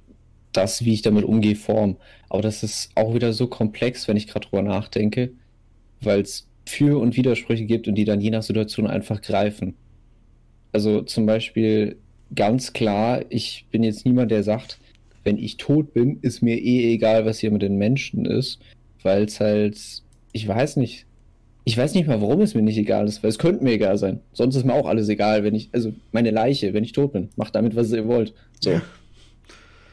[0.51, 1.97] das, wie ich damit umgehe, formen.
[2.29, 5.31] Aber das ist auch wieder so komplex, wenn ich gerade drüber nachdenke,
[6.01, 9.75] weil es Für- und Widersprüche gibt und die dann je nach Situation einfach greifen.
[10.71, 11.97] Also zum Beispiel
[12.35, 14.79] ganz klar, ich bin jetzt niemand, der sagt,
[15.23, 18.59] wenn ich tot bin, ist mir eh egal, was hier mit den Menschen ist,
[19.01, 19.77] weil es halt,
[20.33, 21.05] ich weiß nicht,
[21.63, 23.97] ich weiß nicht mal, warum es mir nicht egal ist, weil es könnte mir egal
[23.97, 24.19] sein.
[24.33, 27.29] Sonst ist mir auch alles egal, wenn ich, also meine Leiche, wenn ich tot bin,
[27.37, 28.33] macht damit, was ihr wollt.
[28.59, 28.81] So.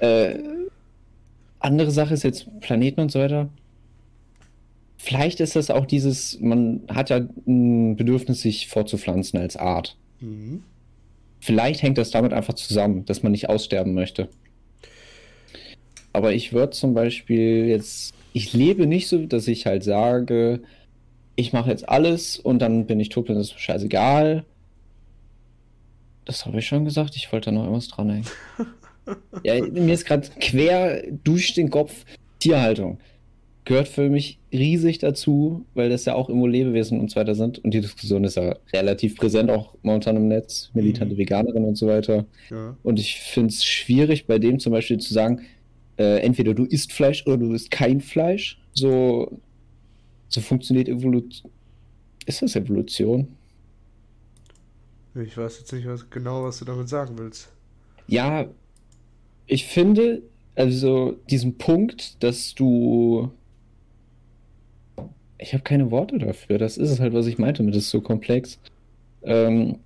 [0.00, 0.38] Äh,
[1.60, 3.50] andere Sache ist jetzt Planeten und so weiter.
[4.96, 9.96] Vielleicht ist das auch dieses, man hat ja ein Bedürfnis, sich fortzupflanzen als Art.
[10.20, 10.62] Mhm.
[11.38, 14.28] Vielleicht hängt das damit einfach zusammen, dass man nicht aussterben möchte.
[16.12, 20.60] Aber ich würde zum Beispiel jetzt, ich lebe nicht so, dass ich halt sage,
[21.36, 24.44] ich mache jetzt alles und dann bin ich tot, das ist mir scheißegal.
[26.24, 28.26] Das habe ich schon gesagt, ich wollte da noch irgendwas dranhängen.
[29.42, 32.04] ja, mir ist gerade quer durch den Kopf
[32.38, 32.98] Tierhaltung.
[33.64, 37.62] Gehört für mich riesig dazu, weil das ja auch immer Lebewesen und so weiter sind.
[37.62, 41.18] Und die Diskussion ist ja relativ präsent, auch momentan im Netz, militante Mhm.
[41.18, 42.26] Veganerin und so weiter.
[42.50, 42.76] Ja.
[42.82, 45.42] Und ich finde es schwierig, bei dem zum Beispiel zu sagen,
[46.00, 48.58] äh, entweder du isst Fleisch oder du isst kein Fleisch.
[48.72, 49.38] So,
[50.28, 51.50] so funktioniert Evolution.
[52.24, 53.28] Ist das Evolution?
[55.14, 57.52] Ich weiß jetzt nicht was, genau, was du damit sagen willst.
[58.06, 58.46] Ja,
[59.46, 60.22] ich finde,
[60.54, 63.30] also diesen Punkt, dass du.
[65.36, 66.56] Ich habe keine Worte dafür.
[66.56, 68.58] Das ist es halt, was ich meinte mit, das ist so komplex.
[69.22, 69.80] Ähm,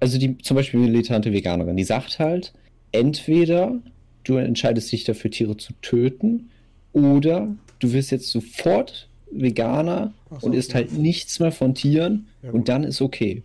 [0.00, 2.54] also die zum Beispiel militante Veganerin, die sagt halt,
[2.92, 3.78] entweder
[4.24, 6.50] du entscheidest dich dafür, Tiere zu töten,
[6.92, 10.78] oder du wirst jetzt sofort Veganer so, und isst okay.
[10.78, 13.42] halt nichts mehr von Tieren Ja, und dann ist okay.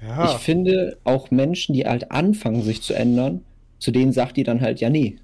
[0.00, 3.42] Ja, Ich finde auch Menschen, die halt anfangen, sich zu ändern,
[3.78, 5.16] zu denen sagt die dann halt, ja, nee,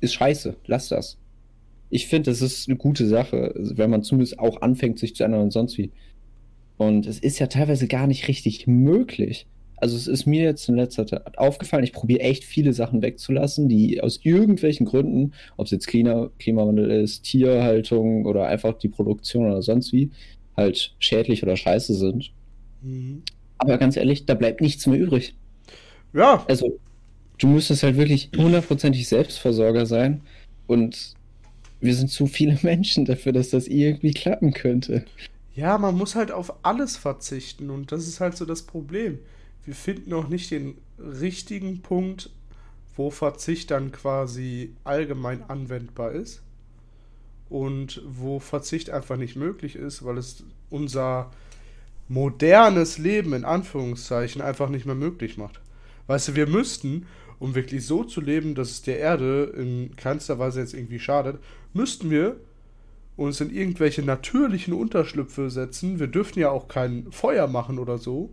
[0.00, 1.18] ist scheiße, lass das.
[1.90, 5.42] Ich finde, das ist eine gute Sache, wenn man zumindest auch anfängt, sich zu ändern
[5.42, 5.90] und sonst wie.
[6.78, 9.46] Und es ist ja teilweise gar nicht richtig möglich.
[9.76, 13.68] Also es ist mir jetzt in letzter Zeit aufgefallen, ich probiere echt viele Sachen wegzulassen,
[13.68, 19.46] die aus irgendwelchen Gründen, ob es jetzt Klima, Klimawandel ist, Tierhaltung oder einfach die Produktion
[19.46, 20.10] oder sonst wie,
[20.56, 22.32] halt schädlich oder scheiße sind.
[22.82, 23.22] Mhm.
[23.58, 25.34] Aber ganz ehrlich, da bleibt nichts mehr übrig.
[26.12, 26.78] ja, Also,
[27.38, 30.22] du müsstest halt wirklich hundertprozentig Selbstversorger sein
[30.66, 31.14] und
[31.80, 35.04] wir sind zu viele Menschen dafür, dass das irgendwie klappen könnte.
[35.54, 39.18] ja, man muss halt auf alles verzichten und das ist halt so das Problem.
[39.66, 42.30] Wir finden noch nicht den richtigen Punkt,
[42.96, 46.40] wo Verzicht dann quasi allgemein anwendbar ist
[47.48, 51.30] und wo Verzicht einfach nicht möglich ist, weil es unser
[52.08, 55.60] modernes Leben in Anführungszeichen einfach nicht mehr möglich macht.
[56.06, 57.06] Weißt du, wir müssten,
[57.40, 61.40] um wirklich so zu leben, dass es der Erde in keinster Weise jetzt irgendwie schadet,
[61.74, 62.36] müssten wir
[63.16, 65.98] uns in irgendwelche natürlichen Unterschlüpfe setzen.
[65.98, 68.30] Wir dürften ja auch kein Feuer machen oder so,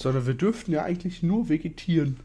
[0.00, 2.16] sondern wir dürften ja eigentlich nur vegetieren.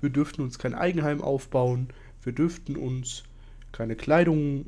[0.00, 1.88] Wir dürften uns kein Eigenheim aufbauen.
[2.22, 3.24] Wir dürften uns
[3.72, 4.66] keine Kleidung.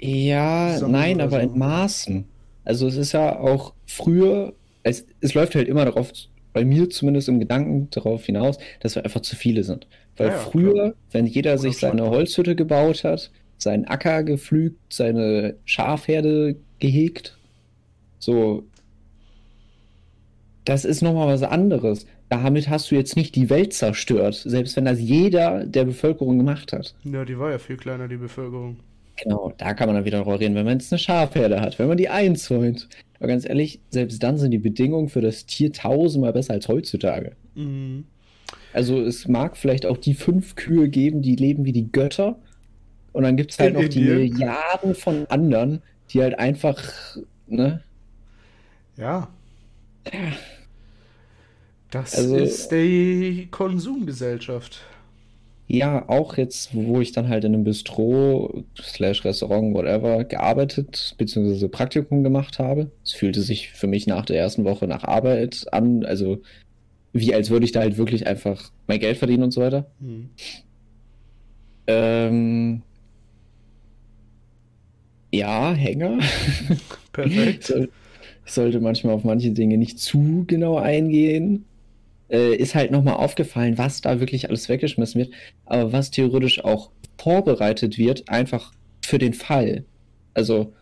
[0.00, 1.46] Ja, nein, aber so.
[1.46, 2.24] in Maßen.
[2.64, 6.10] Also es ist ja auch früher, es, es läuft halt immer darauf,
[6.54, 9.86] bei mir zumindest im Gedanken darauf hinaus, dass wir einfach zu viele sind.
[10.16, 10.94] Weil Ja, früher, klar.
[11.10, 12.08] wenn jeder sich seine.
[12.08, 17.36] Holzhütte gebaut hat, seinen Acker gepflügt, seine Schafherde gehegt,
[18.18, 18.64] so,
[20.64, 22.06] das ist nochmal was anderes.
[22.28, 26.72] Damit hast du jetzt nicht die Welt zerstört, selbst wenn das jeder der Bevölkerung gemacht
[26.72, 26.94] hat.
[27.04, 28.78] Ja, die war ja viel kleiner, die Bevölkerung.
[29.22, 31.86] Genau, da kann man dann wieder drüber reden, wenn man jetzt eine Schafherde hat, wenn
[31.86, 32.88] man die einzäunt.
[33.18, 37.32] Aber ganz ehrlich, selbst dann sind die Bedingungen für das Tier tausendmal besser als heutzutage.
[37.54, 38.04] Mhm.
[38.72, 42.36] Also es mag vielleicht auch die fünf Kühe geben, die leben wie die Götter.
[43.12, 44.18] Und dann gibt es halt In noch die Indien.
[44.18, 46.82] Milliarden von anderen, die halt einfach,
[47.46, 47.82] ne?
[48.96, 49.28] Ja.
[51.90, 54.80] Das Also- ist die Konsumgesellschaft.
[55.66, 61.68] Ja, auch jetzt, wo ich dann halt in einem Bistro slash Restaurant, whatever, gearbeitet bzw.
[61.68, 62.90] Praktikum gemacht habe.
[63.02, 66.42] Es fühlte sich für mich nach der ersten Woche nach Arbeit an, also
[67.14, 69.86] wie als würde ich da halt wirklich einfach mein Geld verdienen und so weiter.
[70.00, 70.28] Mhm.
[71.86, 72.82] Ähm,
[75.32, 76.18] ja, Hänger.
[77.12, 77.72] Perfekt.
[78.44, 81.64] Soll, sollte manchmal auf manche Dinge nicht zu genau eingehen.
[82.30, 85.30] Äh, ist halt nochmal aufgefallen, was da wirklich alles weggeschmissen wird,
[85.66, 88.72] aber was theoretisch auch vorbereitet wird, einfach
[89.04, 89.84] für den Fall.
[90.32, 90.72] Also,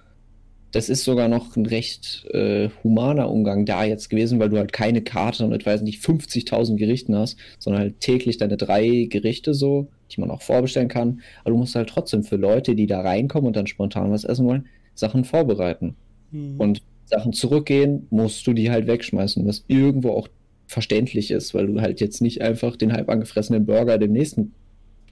[0.71, 4.73] das ist sogar noch ein recht äh, humaner Umgang da jetzt gewesen, weil du halt
[4.73, 9.89] keine Karte mit, weiß nicht, 50.000 Gerichten hast, sondern halt täglich deine drei Gerichte so,
[10.11, 11.21] die man auch vorbestellen kann.
[11.43, 14.47] Aber du musst halt trotzdem für Leute, die da reinkommen und dann spontan was essen
[14.47, 15.95] wollen, Sachen vorbereiten.
[16.31, 16.55] Mhm.
[16.59, 20.29] Und Sachen zurückgehen, musst du die halt wegschmeißen, was irgendwo auch
[20.67, 24.55] verständlich ist, weil du halt jetzt nicht einfach den halb angefressenen Burger dem nächsten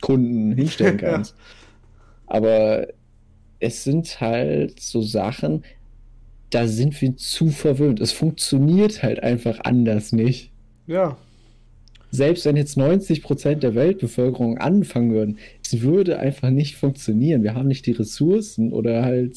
[0.01, 1.35] Kunden hinstellen kannst.
[1.37, 1.45] ja.
[2.27, 2.87] Aber
[3.59, 5.65] es sind halt so Sachen,
[6.51, 8.01] da sind wir zu verwöhnt.
[8.01, 10.53] Es funktioniert halt einfach anders nicht.
[10.87, 11.17] Ja.
[12.11, 17.45] Selbst wenn jetzt 90% der Weltbevölkerung anfangen würden, es würde einfach nicht funktionieren.
[17.45, 19.37] Wir haben nicht die Ressourcen oder halt,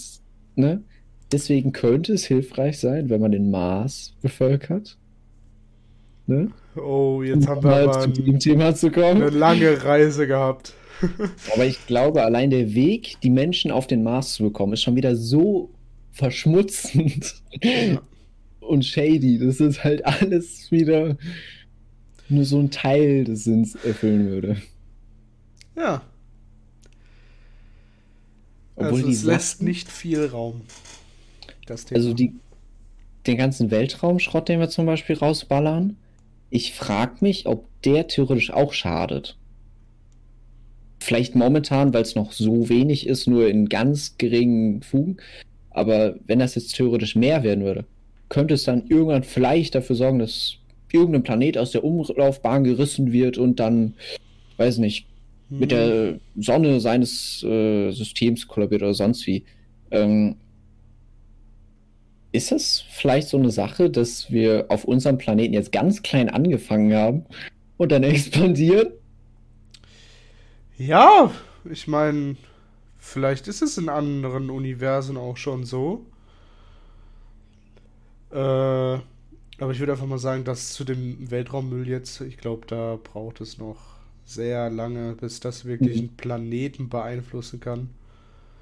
[0.56, 0.82] ne?
[1.34, 4.98] Deswegen könnte es hilfreich sein, wenn man den Mars bevölkert.
[6.28, 6.52] Ne?
[6.76, 9.22] Oh, jetzt um haben wir aber zu dem Thema zu kommen.
[9.22, 10.74] eine lange Reise gehabt.
[11.54, 14.96] Aber ich glaube, allein der Weg, die Menschen auf den Mars zu bekommen, ist schon
[14.96, 15.69] wieder so
[16.12, 18.02] verschmutzend ja.
[18.62, 19.38] und shady.
[19.39, 21.17] Das ist halt alles wieder
[22.30, 24.58] nur so ein Teil des Sinns erfüllen würde.
[25.76, 26.04] Ja.
[28.76, 30.62] Obwohl also es lässt nicht viel Raum.
[31.95, 32.34] Also die,
[33.28, 35.97] den ganzen Weltraumschrott, den wir zum Beispiel rausballern,
[36.49, 39.38] ich frage mich, ob der theoretisch auch schadet.
[40.99, 45.17] Vielleicht momentan, weil es noch so wenig ist, nur in ganz geringen Fugen.
[45.71, 47.86] Aber wenn das jetzt theoretisch mehr werden würde,
[48.30, 50.58] könnte es dann irgendwann vielleicht dafür sorgen, dass
[50.91, 53.95] irgendein Planet aus der Umlaufbahn gerissen wird und dann,
[54.58, 55.08] weiß nicht,
[55.49, 55.60] hm.
[55.60, 59.43] mit der Sonne seines äh, Systems kollabiert oder sonst wie.
[59.91, 60.36] Ähm,
[62.34, 66.93] ist das vielleicht so eine Sache, dass wir auf unserem Planeten jetzt ganz klein angefangen
[66.93, 67.26] haben
[67.78, 68.91] und dann expandieren?
[70.78, 71.32] Ja,
[71.69, 72.36] ich meine,
[72.98, 76.06] vielleicht ist es in anderen Universen auch schon so.
[78.32, 82.98] Äh, aber ich würde einfach mal sagen, dass zu dem Weltraummüll jetzt, ich glaube, da
[83.02, 83.78] braucht es noch
[84.26, 86.08] sehr lange, bis das wirklich mhm.
[86.08, 87.89] einen Planeten beeinflussen kann.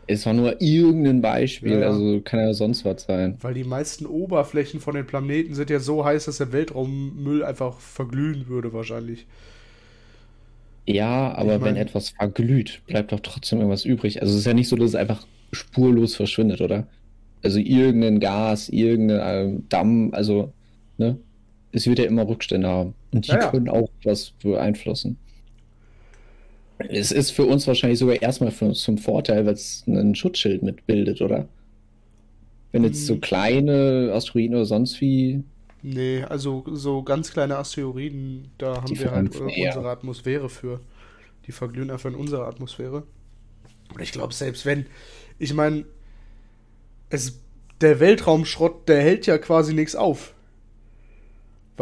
[0.08, 3.38] Es war nur irgendein Beispiel, ja, also kann ja sonst was sein.
[3.42, 7.80] Weil die meisten Oberflächen von den Planeten sind ja so heiß, dass der Weltraummüll einfach
[7.80, 9.26] verglühen würde, wahrscheinlich.
[10.88, 14.22] Ja, aber ich mein, wenn etwas verglüht, bleibt doch trotzdem irgendwas übrig.
[14.22, 16.88] Also es ist ja nicht so, dass es einfach spurlos verschwindet, oder?
[17.44, 20.52] Also irgendein Gas, irgendein äh, Damm, also,
[20.98, 21.18] ne?
[21.72, 22.96] Es wird ja immer Rückstände haben.
[23.14, 25.18] Und die ja, können auch was beeinflussen.
[26.90, 31.22] Es ist für uns wahrscheinlich sogar erstmal für, zum Vorteil, weil es ein Schutzschild mitbildet,
[31.22, 31.48] oder?
[32.72, 33.22] Wenn jetzt so hm.
[33.22, 35.44] kleine Asteroiden oder sonst wie
[35.84, 40.80] Nee, also so ganz kleine Asteroiden, da haben wir halt unsere Atmosphäre für.
[41.48, 43.04] Die verglühen einfach in unserer Atmosphäre.
[43.94, 44.86] Und ich glaube, selbst wenn,
[45.40, 45.86] ich meine,
[47.10, 47.40] es,
[47.82, 50.36] der Weltraumschrott, der hält ja quasi nichts auf.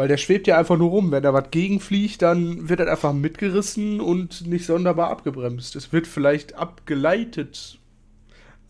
[0.00, 1.12] Weil der schwebt ja einfach nur rum.
[1.12, 5.76] Wenn da was gegenfliegt, dann wird er einfach mitgerissen und nicht sonderbar abgebremst.
[5.76, 7.78] Es wird vielleicht abgeleitet,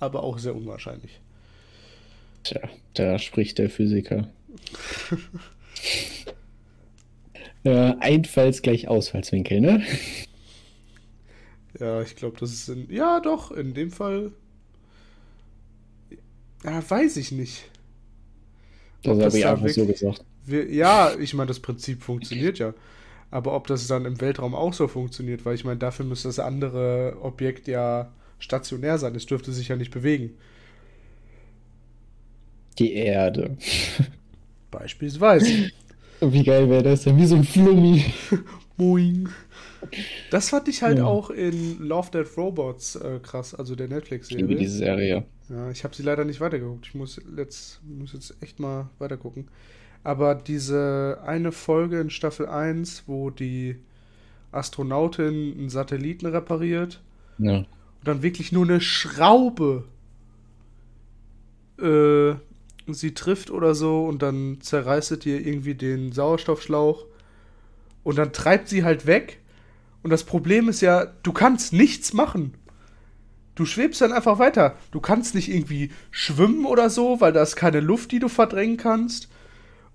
[0.01, 1.21] aber auch sehr unwahrscheinlich.
[2.43, 2.63] Tja,
[2.95, 4.29] da spricht der Physiker.
[7.63, 9.85] ja, Einfalls gleich Ausfallswinkel, ne?
[11.79, 12.91] Ja, ich glaube, das ist in.
[12.91, 14.33] Ja, doch, in dem Fall.
[16.65, 17.71] Ja, weiß ich nicht.
[19.05, 20.25] Das habe ich einfach so gesagt.
[20.47, 22.75] Wir, ja, ich meine, das Prinzip funktioniert ja.
[23.31, 26.41] Aber ob das dann im Weltraum auch so funktioniert, weil ich meine, dafür müsste das
[26.41, 29.15] andere Objekt ja stationär sein.
[29.15, 30.31] Es dürfte sich ja nicht bewegen.
[32.79, 33.57] Die Erde.
[34.71, 35.71] Beispielsweise.
[36.21, 37.17] Wie geil wäre das denn?
[37.17, 38.05] Wie so ein Flummi.
[38.77, 39.29] Boing.
[40.31, 41.05] Das fand ich halt ja.
[41.05, 44.43] auch in Love Dead Robots äh, krass, also der Netflix-Serie.
[44.43, 45.25] Ich liebe diese Serie.
[45.49, 46.87] Ja, ich habe sie leider nicht weitergeguckt.
[46.87, 49.49] Ich muss jetzt, muss jetzt echt mal weitergucken.
[50.03, 53.77] Aber diese eine Folge in Staffel 1, wo die
[54.53, 57.01] Astronautin einen Satelliten repariert
[57.39, 57.59] ja.
[57.59, 57.67] und
[58.05, 59.85] dann wirklich nur eine Schraube
[61.81, 62.35] äh,
[62.93, 67.05] sie trifft oder so und dann zerreißt ihr irgendwie den Sauerstoffschlauch
[68.03, 69.39] und dann treibt sie halt weg.
[70.03, 72.55] Und das Problem ist ja, du kannst nichts machen.
[73.55, 74.77] Du schwebst dann einfach weiter.
[74.91, 78.79] Du kannst nicht irgendwie schwimmen oder so, weil da ist keine Luft, die du verdrängen
[78.79, 79.29] kannst.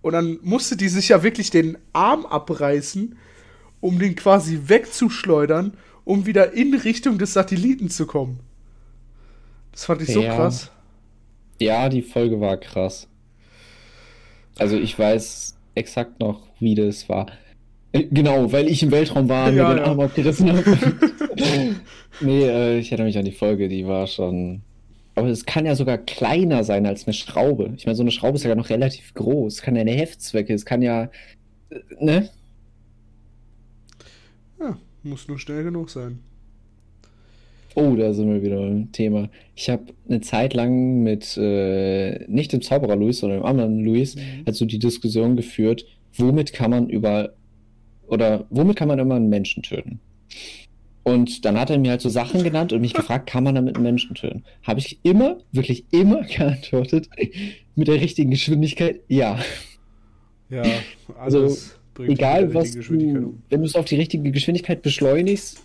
[0.05, 3.17] Und dann musste die sich ja wirklich den Arm abreißen,
[3.81, 8.39] um den quasi wegzuschleudern, um wieder in Richtung des Satelliten zu kommen.
[9.71, 10.35] Das fand ich so ja.
[10.35, 10.69] krass.
[11.59, 13.07] Ja, die Folge war krass.
[14.59, 17.25] Also ich weiß exakt noch, wie das war.
[17.91, 19.89] Äh, genau, weil ich im Weltraum war und ja, mir den ja.
[19.89, 20.77] Arm abgerissen habe.
[22.21, 24.61] nee, äh, ich erinnere mich an die Folge, die war schon
[25.15, 27.73] Aber es kann ja sogar kleiner sein als eine Schraube.
[27.77, 29.55] Ich meine, so eine Schraube ist ja noch relativ groß.
[29.55, 31.09] Es kann ja eine Heftzwecke, es kann ja.
[31.69, 32.29] äh, Ne?
[34.59, 36.19] Ja, muss nur schnell genug sein.
[37.75, 39.29] Oh, da sind wir wieder beim Thema.
[39.55, 44.15] Ich habe eine Zeit lang mit, äh, nicht dem Zauberer Luis, sondern dem anderen Luis,
[44.15, 44.21] Mhm.
[44.45, 45.85] also die Diskussion geführt,
[46.15, 47.33] womit kann man über,
[48.07, 49.99] oder womit kann man immer einen Menschen töten?
[51.05, 53.75] Und dann hat er mir halt so Sachen genannt und mich gefragt, kann man damit
[53.75, 54.43] einen Menschen töten?
[54.63, 57.09] Habe ich immer, wirklich immer geantwortet,
[57.75, 59.39] mit der richtigen Geschwindigkeit, ja.
[60.49, 60.63] Ja,
[61.19, 61.55] Also,
[61.93, 63.43] bringt Egal was du, um.
[63.49, 65.61] wenn du es auf die richtige Geschwindigkeit beschleunigst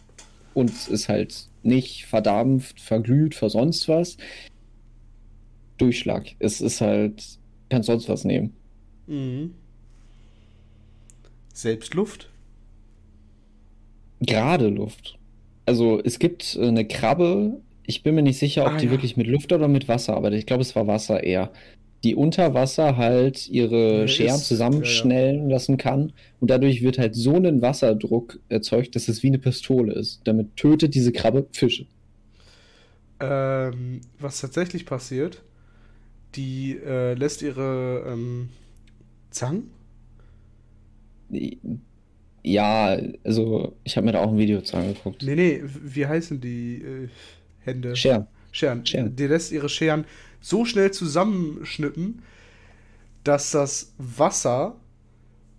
[0.53, 4.18] und es ist halt nicht verdampft, verglüht, ver sonst was,
[5.78, 6.34] Durchschlag.
[6.38, 7.24] Es ist halt,
[7.70, 8.53] kannst sonst was nehmen.
[9.07, 9.55] Mhm.
[11.55, 12.28] Selbstluft?
[14.20, 15.18] Gerade Luft.
[15.66, 18.90] Also es gibt äh, eine Krabbe, ich bin mir nicht sicher, ob Ah, die ja.
[18.90, 21.52] wirklich mit Luft oder mit Wasser, aber ich glaube, es war Wasser eher.
[22.04, 27.14] Die unter Wasser halt ihre Ja, Scheren ist- zusammenschnellen lassen kann und dadurch wird halt
[27.14, 30.22] so ein Wasserdruck erzeugt, dass es wie eine Pistole ist.
[30.24, 31.86] Damit tötet diese Krabbe Fische.
[33.20, 35.42] Ähm, was tatsächlich passiert,
[36.36, 38.50] die äh, lässt ihre ähm,
[39.30, 39.70] Zangen?
[42.43, 45.22] Ja, also ich habe mir da auch ein Video zu angeguckt.
[45.22, 47.09] Nee, nee, wie heißen die äh,
[47.61, 47.95] Hände?
[47.97, 48.26] Scheren.
[48.53, 48.84] Scheren.
[48.86, 49.14] Scheren.
[49.14, 50.05] Die lässt ihre Scheren
[50.41, 52.22] so schnell zusammenschnippen,
[53.24, 54.76] dass das Wasser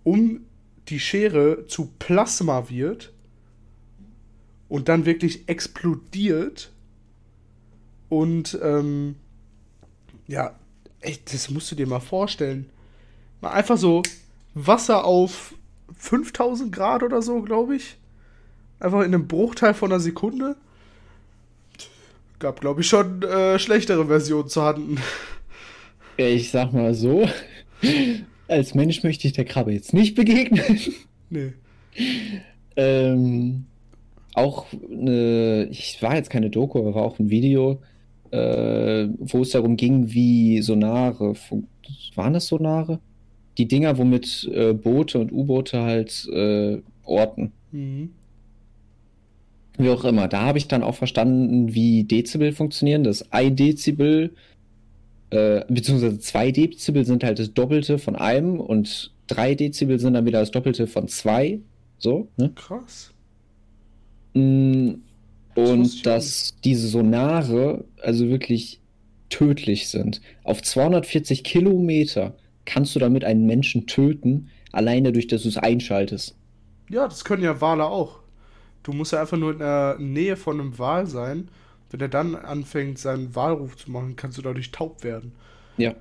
[0.02, 0.40] um
[0.88, 3.12] die Schere zu Plasma wird
[4.68, 6.72] und dann wirklich explodiert.
[8.08, 9.14] Und ähm,
[10.26, 10.58] ja,
[11.00, 12.68] ey, das musst du dir mal vorstellen.
[13.40, 14.02] Mal einfach so
[14.54, 15.54] Wasser auf
[15.98, 17.98] 5000 Grad oder so, glaube ich.
[18.80, 20.56] Einfach in einem Bruchteil von einer Sekunde.
[22.38, 24.98] Gab, glaube ich, schon äh, schlechtere Versionen zu handen.
[26.16, 27.28] Ich sag mal so,
[28.48, 30.78] als Mensch möchte ich der Krabbe jetzt nicht begegnen.
[31.30, 31.54] Nee.
[32.76, 33.64] Ähm,
[34.34, 37.80] auch eine, ich war jetzt keine Doku, aber war auch ein Video,
[38.30, 41.34] äh, wo es darum ging, wie Sonare,
[42.14, 43.00] waren das Sonare?
[43.58, 47.52] Die Dinger, womit äh, Boote und U-Boote halt äh, orten.
[47.70, 48.10] Mhm.
[49.78, 50.28] Wie auch immer.
[50.28, 53.04] Da habe ich dann auch verstanden, wie Dezibel funktionieren.
[53.04, 54.34] Das ein Dezibel,
[55.30, 60.26] äh, beziehungsweise zwei Dezibel sind halt das Doppelte von einem und drei Dezibel sind dann
[60.26, 61.60] wieder das Doppelte von zwei.
[61.98, 62.52] So, ne?
[62.54, 63.12] Krass.
[64.34, 64.94] Mm,
[65.54, 68.80] Das Und auch dass diese Sonare also wirklich
[69.30, 70.20] tödlich sind.
[70.44, 72.34] Auf 240 Kilometer
[72.64, 76.36] kannst du damit einen Menschen töten, alleine durch, dass du es einschaltest.
[76.88, 78.20] Ja, das können ja Wale auch.
[78.82, 81.48] Du musst ja einfach nur in der Nähe von einem Wal sein.
[81.90, 85.32] Wenn er dann anfängt, seinen Walruf zu machen, kannst du dadurch taub werden.
[85.76, 85.94] Ja.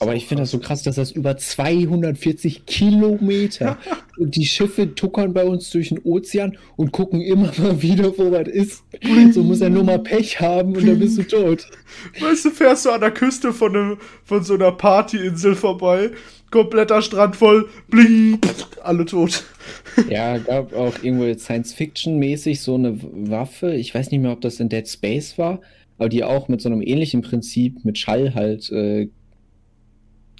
[0.00, 0.82] Aber ich finde das so krass.
[0.82, 3.78] dass das über 240 Kilometer
[4.18, 8.30] und die Schiffe tuckern bei uns durch den Ozean und gucken immer mal wieder, wo
[8.32, 8.84] was ist.
[9.32, 11.66] So muss er nur mal Pech haben und dann bist du tot.
[12.20, 16.10] Weißt du, fährst du an der Küste von, einem, von so einer Partyinsel vorbei,
[16.50, 18.38] kompletter Strand voll, bling,
[18.82, 19.44] alle tot.
[20.10, 23.74] Ja, gab auch irgendwo jetzt Science-Fiction-mäßig so eine Waffe.
[23.74, 25.60] Ich weiß nicht mehr, ob das in Dead Space war,
[25.98, 29.08] aber die auch mit so einem ähnlichen Prinzip mit Schall halt äh,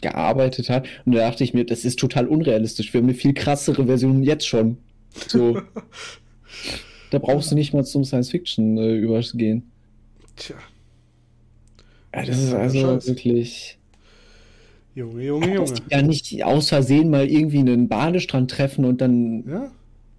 [0.04, 0.88] gearbeitet hat.
[1.06, 2.94] Und da dachte ich mir, das ist total unrealistisch.
[2.94, 4.78] Wir haben eine viel krassere Version jetzt schon.
[5.28, 5.62] So,
[7.10, 9.72] da brauchst du nicht mal zum Science-Fiction äh, übergehen.
[10.36, 10.58] Tja,
[12.14, 13.06] Ja, das ist also Scheiß.
[13.06, 13.78] wirklich.
[14.94, 15.82] Junge, Junge, Junge.
[15.90, 19.72] Ja, nicht aus Versehen mal irgendwie einen Badestrand treffen und dann Ja,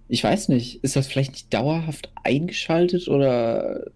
[0.08, 3.86] Ich weiß nicht, ist das vielleicht nicht dauerhaft eingeschaltet oder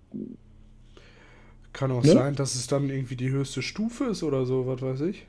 [1.72, 2.12] kann auch Ne?
[2.12, 5.24] sein, dass es dann irgendwie die höchste Stufe ist oder so, was weiß ich.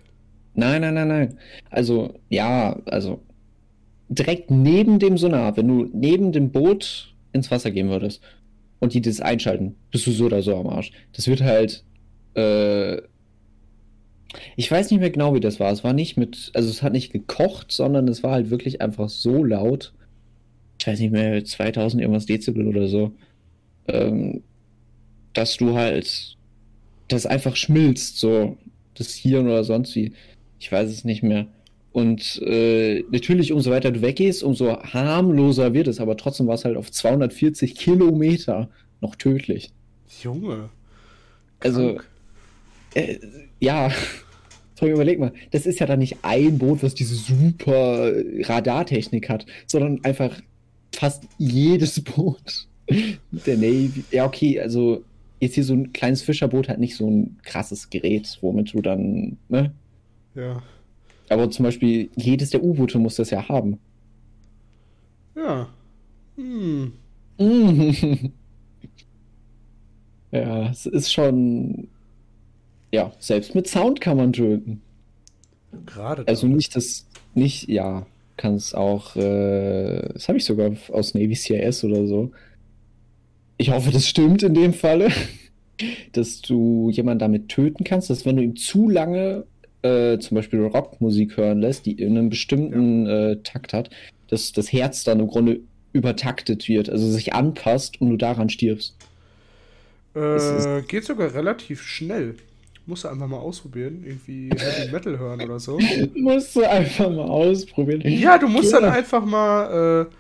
[0.54, 1.38] Nein, nein, nein, nein.
[1.70, 3.22] Also, ja, also
[4.10, 8.22] direkt neben dem Sonar, wenn du neben dem Boot ins Wasser gehen würdest
[8.80, 10.92] und die das einschalten, bist du so oder so am Arsch.
[11.14, 11.86] Das wird halt,
[12.36, 12.98] äh,
[14.56, 15.72] ich weiß nicht mehr genau, wie das war.
[15.72, 19.10] Es war nicht mit, also es hat nicht gekocht, sondern es war halt wirklich einfach
[19.10, 19.94] so laut.
[20.80, 23.14] Ich weiß nicht mehr, 2000 irgendwas Dezibel oder so.
[23.88, 24.44] Ähm,
[25.34, 26.38] dass du halt,
[27.08, 28.58] das einfach schmilzt, so,
[28.96, 30.14] das Hirn oder sonst wie.
[30.62, 31.48] Ich weiß es nicht mehr.
[31.92, 36.64] Und äh, natürlich, umso weiter du weggehst, umso harmloser wird es, aber trotzdem war es
[36.64, 38.70] halt auf 240 Kilometer
[39.02, 39.72] noch tödlich.
[40.22, 40.70] Junge.
[41.60, 42.08] Also, krank.
[42.94, 43.18] äh,
[43.60, 43.92] ja,
[44.80, 49.48] allem überleg mal, das ist ja dann nicht ein Boot, was diese super Radartechnik hat,
[49.66, 50.40] sondern einfach
[50.94, 52.68] fast jedes Boot
[53.32, 54.04] der Navy.
[54.12, 55.04] Ja, okay, also
[55.40, 59.38] jetzt hier so ein kleines Fischerboot hat nicht so ein krasses Gerät, womit du dann,
[59.50, 59.74] ne?
[60.36, 60.62] Ja.
[61.30, 63.80] Aber zum Beispiel jedes der U-Boote muss das ja haben.
[65.36, 65.70] Ja.
[66.36, 66.94] Hm.
[70.32, 71.88] ja, es ist schon.
[72.92, 74.82] Ja, selbst mit Sound kann man töten.
[75.86, 76.28] Gerade.
[76.28, 76.54] Also da.
[76.54, 78.06] nicht das, nicht, ja,
[78.36, 82.32] kann es auch, äh, das habe ich sogar aus Navy CIS oder so.
[83.58, 85.10] Ich hoffe, das stimmt in dem Falle,
[86.12, 89.46] dass du jemanden damit töten kannst, dass wenn du ihm zu lange
[89.82, 93.90] äh, zum Beispiel Rockmusik hören lässt, die in einem bestimmten äh, Takt hat,
[94.28, 95.62] dass das Herz dann im Grunde
[95.94, 98.96] übertaktet wird, also sich anpasst und du daran stirbst.
[100.16, 102.36] Äh, geht sogar relativ schnell.
[102.86, 104.04] Musst du einfach mal ausprobieren.
[104.04, 105.80] Irgendwie Heavy Metal hören oder so.
[106.16, 108.02] Musst du einfach mal ausprobieren.
[108.06, 110.16] Ja, du musst dann einfach mal äh,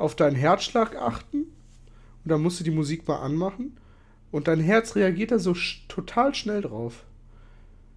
[0.00, 1.38] auf deinen Herzschlag achten.
[1.38, 3.76] Und dann musst du die Musik mal anmachen.
[4.32, 7.04] Und dein Herz reagiert da so sch total schnell drauf.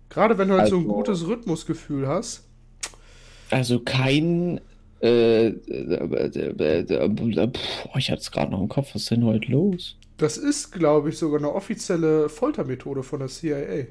[0.10, 2.46] Gerade wenn du halt so ein Also- gutes Rhythmusgefühl hast.
[3.52, 4.60] Also kein.
[5.02, 7.50] Äh, äh, äh,
[7.98, 8.90] ich hatte es gerade noch im Kopf.
[8.94, 9.96] Was ist denn heute los?
[10.18, 13.86] Das ist, glaube ich, sogar eine offizielle Foltermethode von der CIA.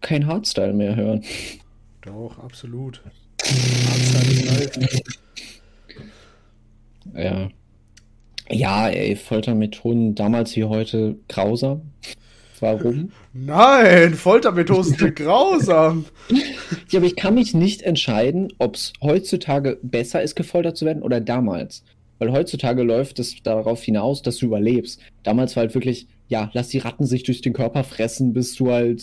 [0.00, 1.22] Kein Hardstyle mehr hören.
[2.02, 3.02] Doch, absolut.
[3.42, 5.02] Hardstyle ist.
[7.14, 7.48] Ja.
[8.48, 11.82] Ja, ey, Foltermethoden damals wie heute grausam.
[12.60, 13.10] Warum?
[13.32, 16.04] Nein, Foltermethoden sind grausam.
[16.90, 21.02] Ja, aber ich kann mich nicht entscheiden, ob es heutzutage besser ist, gefoltert zu werden
[21.02, 21.82] oder damals.
[22.18, 25.00] Weil heutzutage läuft es darauf hinaus, dass du überlebst.
[25.22, 28.70] Damals war halt wirklich, ja, lass die Ratten sich durch den Körper fressen, bis du
[28.70, 29.02] halt,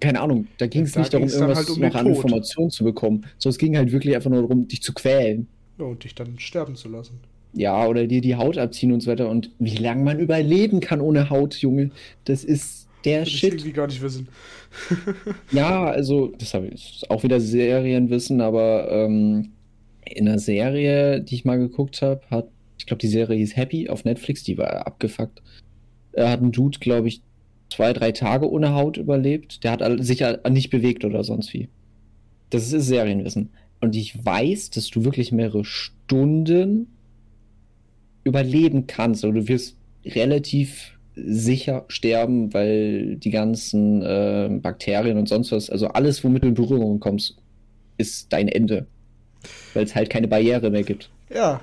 [0.00, 2.06] keine Ahnung, da ging es Da nicht darum, irgendwas halt um noch an.
[2.06, 5.48] Informationen zu bekommen, sondern es ging halt wirklich einfach nur darum, dich zu quälen.
[5.78, 7.20] Ja, und dich dann sterben zu lassen.
[7.52, 9.28] Ja, oder dir die Haut abziehen und so weiter.
[9.28, 11.90] Und wie lange man überleben kann ohne Haut, Junge,
[12.24, 13.54] das ist der ich Shit.
[13.54, 14.28] irgendwie gar nicht wissen.
[15.52, 19.50] Ja, also, das habe ich auch wieder Serienwissen, aber ähm,
[20.04, 22.48] in einer Serie, die ich mal geguckt habe, hat,
[22.78, 25.42] ich glaube, die Serie hieß Happy auf Netflix, die war abgefuckt.
[26.12, 27.22] Er hat ein Dude, glaube ich,
[27.70, 29.64] zwei, drei Tage ohne Haut überlebt.
[29.64, 31.68] Der hat sich nicht bewegt oder sonst wie.
[32.50, 33.50] Das ist Serienwissen.
[33.80, 36.88] Und ich weiß, dass du wirklich mehrere Stunden
[38.24, 39.24] überleben kannst.
[39.24, 45.88] Oder du wirst relativ sicher sterben, weil die ganzen äh, Bakterien und sonst was, also
[45.88, 47.36] alles, womit du in Berührung kommst,
[47.98, 48.86] ist dein Ende.
[49.74, 51.10] Weil es halt keine Barriere mehr gibt.
[51.34, 51.60] Ja,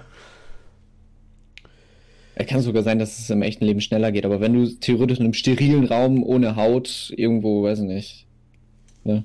[2.39, 5.18] Es kann sogar sein, dass es im echten Leben schneller geht, aber wenn du theoretisch
[5.18, 8.26] in einem sterilen Raum ohne Haut irgendwo, weiß ich nicht,
[9.03, 9.24] ne?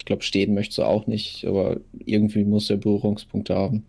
[0.00, 3.84] Ich glaube, stehen möchtest du auch nicht, aber irgendwie muss der Berührungspunkte haben.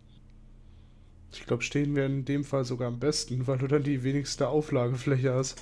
[1.33, 4.49] Ich glaube, stehen wir in dem Fall sogar am besten, weil du dann die wenigste
[4.49, 5.61] Auflagefläche hast.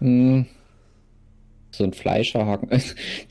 [0.00, 0.46] Hm.
[1.70, 2.68] So ein Fleischerhaken.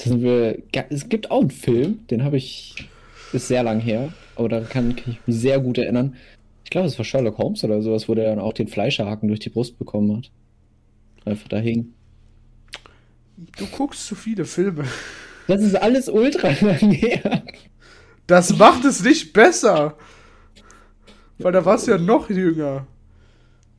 [0.05, 2.89] Wir, es gibt auch einen Film, den habe ich,
[3.33, 6.15] ist sehr lang her, aber da kann, kann ich mich sehr gut erinnern.
[6.63, 9.41] Ich glaube, es war Sherlock Holmes oder sowas, wo der dann auch den Fleischerhaken durch
[9.41, 10.31] die Brust bekommen hat.
[11.25, 11.93] Einfach da hing.
[13.57, 14.85] Du guckst zu viele Filme.
[15.47, 17.43] Das ist alles ultra lang her.
[18.25, 19.97] Das macht es nicht besser.
[21.43, 22.87] Weil da warst du ja noch jünger.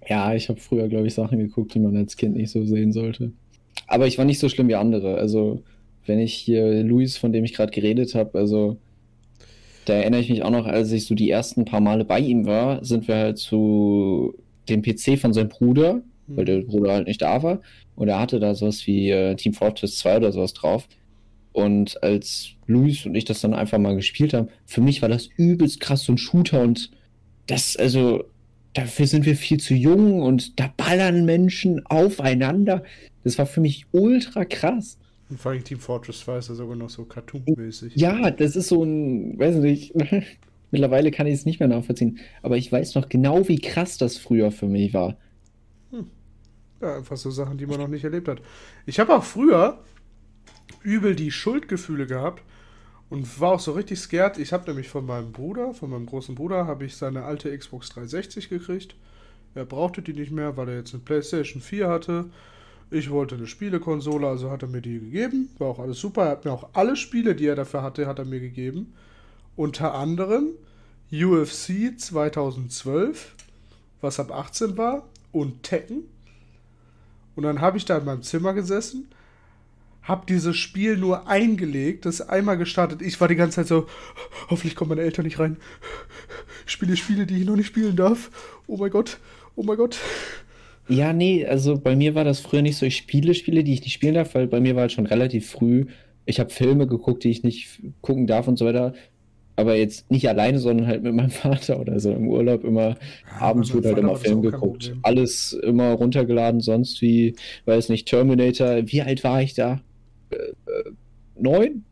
[0.09, 2.93] Ja, ich habe früher, glaube ich, Sachen geguckt, die man als Kind nicht so sehen
[2.93, 3.33] sollte.
[3.87, 5.17] Aber ich war nicht so schlimm wie andere.
[5.17, 5.63] Also,
[6.07, 8.79] wenn ich hier Luis, von dem ich gerade geredet habe, also
[9.85, 12.47] da erinnere ich mich auch noch, als ich so die ersten paar Male bei ihm
[12.47, 14.35] war, sind wir halt zu
[14.69, 17.61] dem PC von seinem Bruder, weil der Bruder halt nicht da war.
[17.97, 20.89] Und er hatte da sowas wie äh, Team Fortress 2 oder sowas drauf.
[21.53, 25.29] Und als Luis und ich das dann einfach mal gespielt haben, für mich war das
[25.37, 26.91] übelst krass so ein Shooter und
[27.53, 28.24] das, also,
[28.72, 32.82] dafür sind wir viel zu jung und da ballern Menschen aufeinander.
[33.24, 34.98] Das war für mich ultra krass.
[35.28, 37.94] Und vor allem Team Fortress 2 ist ja sogar noch so cartoonmäßig.
[37.94, 39.92] Ja, das ist so ein, weiß nicht,
[40.70, 44.16] mittlerweile kann ich es nicht mehr nachvollziehen, aber ich weiß noch genau, wie krass das
[44.16, 45.18] früher für mich war.
[46.80, 48.40] Ja, einfach so Sachen, die man noch nicht erlebt hat.
[48.86, 49.78] Ich habe auch früher
[50.82, 52.42] übel die Schuldgefühle gehabt
[53.13, 54.39] und war auch so richtig scared.
[54.39, 57.91] Ich habe nämlich von meinem Bruder, von meinem großen Bruder, habe ich seine alte Xbox
[57.91, 58.95] 360 gekriegt.
[59.55, 62.31] Er brauchte die nicht mehr, weil er jetzt eine PlayStation 4 hatte.
[62.91, 65.51] Ich wollte eine Spielekonsole, also hat er mir die gegeben.
[65.59, 66.25] War auch alles super.
[66.25, 68.95] Er hat mir auch alle Spiele, die er dafür hatte, hat er mir gegeben.
[69.57, 70.47] Unter anderem
[71.13, 73.35] UFC 2012,
[74.01, 76.05] was ab 18 war, und Tekken.
[77.37, 79.09] Und dann habe ich da in meinem Zimmer gesessen,
[80.03, 83.03] habe dieses Spiel nur eingelegt, das einmal gestartet.
[83.03, 83.86] Ich war die ganze Zeit so,
[84.50, 85.57] hoffentlich kommen meine Eltern nicht rein.
[86.66, 88.30] Ich spiele Spiele, die ich noch nicht spielen darf.
[88.66, 89.18] Oh mein Gott,
[89.55, 89.98] oh mein Gott.
[90.88, 93.82] Ja, nee, also bei mir war das früher nicht so, ich spiele Spiele, die ich
[93.82, 95.86] nicht spielen darf, weil bei mir war halt schon relativ früh,
[96.24, 98.94] ich habe Filme geguckt, die ich nicht gucken darf und so weiter.
[99.55, 103.40] Aber jetzt nicht alleine, sondern halt mit meinem Vater oder so im Urlaub immer Ja,
[103.40, 104.94] abends wird halt immer Film geguckt.
[105.03, 107.34] Alles immer runtergeladen, sonst wie,
[107.66, 108.82] weiß nicht, Terminator.
[108.86, 109.80] Wie alt war ich da?
[110.33, 110.93] Äh, äh,
[111.37, 111.85] neun?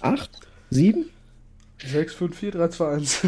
[0.00, 0.40] Acht?
[0.70, 1.06] Sieben?
[1.84, 3.26] 6, 5, 4, 3, 2, 1.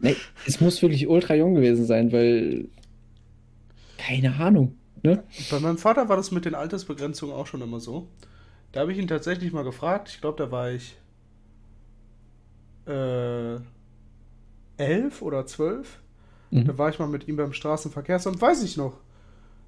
[0.00, 0.16] Nee,
[0.46, 2.68] es muss wirklich ultra jung gewesen sein, weil.
[3.98, 4.76] Keine Ahnung.
[5.02, 5.22] Ne?
[5.50, 8.08] Bei meinem Vater war das mit den Altersbegrenzungen auch schon immer so.
[8.72, 10.08] Da habe ich ihn tatsächlich mal gefragt.
[10.08, 10.96] Ich glaube, da war ich
[12.86, 13.56] äh,
[14.76, 16.00] elf oder zwölf.
[16.50, 16.64] Mhm.
[16.66, 18.98] Da war ich mal mit ihm beim Straßenverkehrsamt, weiß ich noch.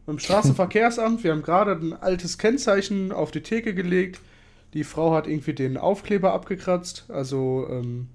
[0.08, 4.22] Beim Straßenverkehrsamt, wir haben gerade ein altes Kennzeichen auf die Theke gelegt.
[4.72, 8.08] Die Frau hat irgendwie den Aufkleber abgekratzt, also ähm,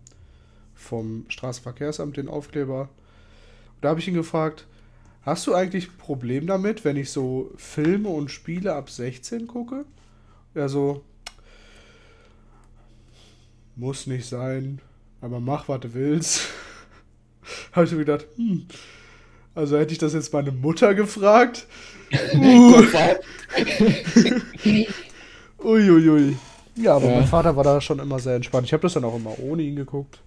[0.73, 2.89] vom Straßenverkehrsamt den Aufkleber.
[3.79, 4.65] Da habe ich ihn gefragt,
[5.21, 9.85] hast du eigentlich ein Problem damit, wenn ich so Filme und Spiele ab 16 gucke?
[10.55, 11.03] Er so,
[13.75, 14.81] muss nicht sein,
[15.21, 16.49] aber mach, was du willst.
[17.71, 18.65] habe ich mir gedacht, hm,
[19.55, 21.67] also hätte ich das jetzt meine Mutter gefragt.
[25.59, 26.35] Uh, uiuiui.
[26.75, 27.15] Ja, aber Ja.
[27.19, 28.65] mein Vater war da schon immer sehr entspannt.
[28.67, 30.19] Ich habe das dann auch immer ohne ihn geguckt.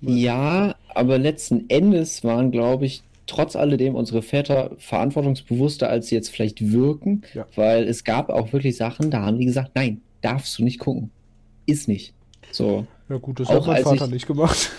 [0.00, 6.30] Ja, aber letzten Endes waren, glaube ich, trotz alledem unsere Väter verantwortungsbewusster, als sie jetzt
[6.30, 7.46] vielleicht wirken, Ja.
[7.54, 11.10] weil es gab auch wirklich Sachen, da haben die gesagt, nein, darfst du nicht gucken.
[11.66, 12.14] Ist nicht.
[12.50, 12.86] So.
[13.08, 14.70] Ja gut, das Auch hat mein Vater ich- nicht gemacht.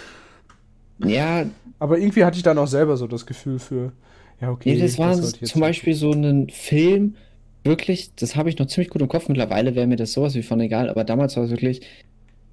[1.00, 1.46] Ja,
[1.80, 3.92] Aber irgendwie hatte ich dann auch selber so das Gefühl für,
[4.40, 7.16] ja okay, nee, das war jetzt zum Beispiel so ein Film,
[7.64, 9.28] wirklich, das habe ich noch ziemlich gut im Kopf.
[9.28, 11.82] Mittlerweile wäre mir das sowas wie von egal, aber damals war es wirklich,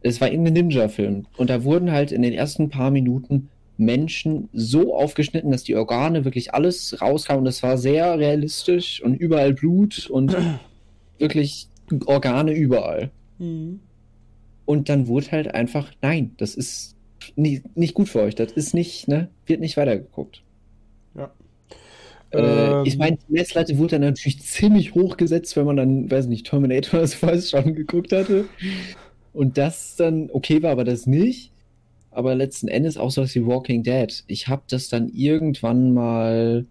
[0.02, 1.26] es war irgendein Ninja-Film.
[1.36, 6.24] Und da wurden halt in den ersten paar Minuten Menschen so aufgeschnitten, dass die Organe
[6.24, 7.40] wirklich alles rauskamen.
[7.40, 10.36] Und das war sehr realistisch und überall Blut und
[11.18, 11.68] wirklich
[12.06, 13.10] Organe überall.
[13.38, 13.80] Mhm.
[14.64, 16.94] Und dann wurde halt einfach, nein, das ist
[17.36, 18.34] nie, nicht gut für euch.
[18.34, 20.42] Das ist nicht, ne, wird nicht weitergeguckt.
[21.14, 21.34] Ja.
[22.32, 26.10] Äh, Ähm, ich meine, die Messlatte wurde dann natürlich ziemlich hoch gesetzt, wenn man dann,
[26.10, 28.50] weiß nicht, Terminator oder sowas schon geguckt hatte.
[29.32, 31.52] Und das dann okay war, aber das nicht.
[32.10, 34.24] Aber letzten Endes auch sowas wie Walking Dead.
[34.28, 36.66] Ich habe das dann irgendwann mal,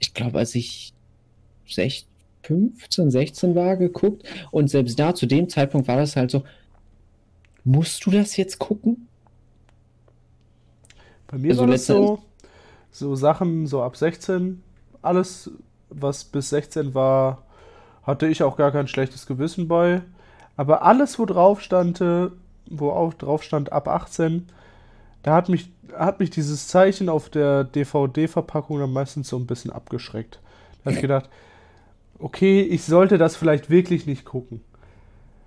[0.00, 0.94] ich glaube, als ich
[1.68, 2.08] 16,
[2.42, 4.24] 15, 16 war, geguckt.
[4.52, 6.44] Und selbst da, zu dem Zeitpunkt war das halt so,
[7.64, 9.08] musst du das jetzt gucken?
[11.32, 12.18] Bei mir Also war das so,
[12.90, 14.62] so Sachen so ab 16,
[15.00, 15.50] alles,
[15.88, 17.42] was bis 16 war,
[18.02, 20.02] hatte ich auch gar kein schlechtes Gewissen bei.
[20.58, 24.46] Aber alles, wo drauf stand, wo auch drauf stand ab 18,
[25.22, 29.72] da hat mich, hat mich dieses Zeichen auf der DVD-Verpackung dann meistens so ein bisschen
[29.72, 30.38] abgeschreckt.
[30.78, 31.30] Da habe ich gedacht,
[32.18, 34.60] okay, ich sollte das vielleicht wirklich nicht gucken.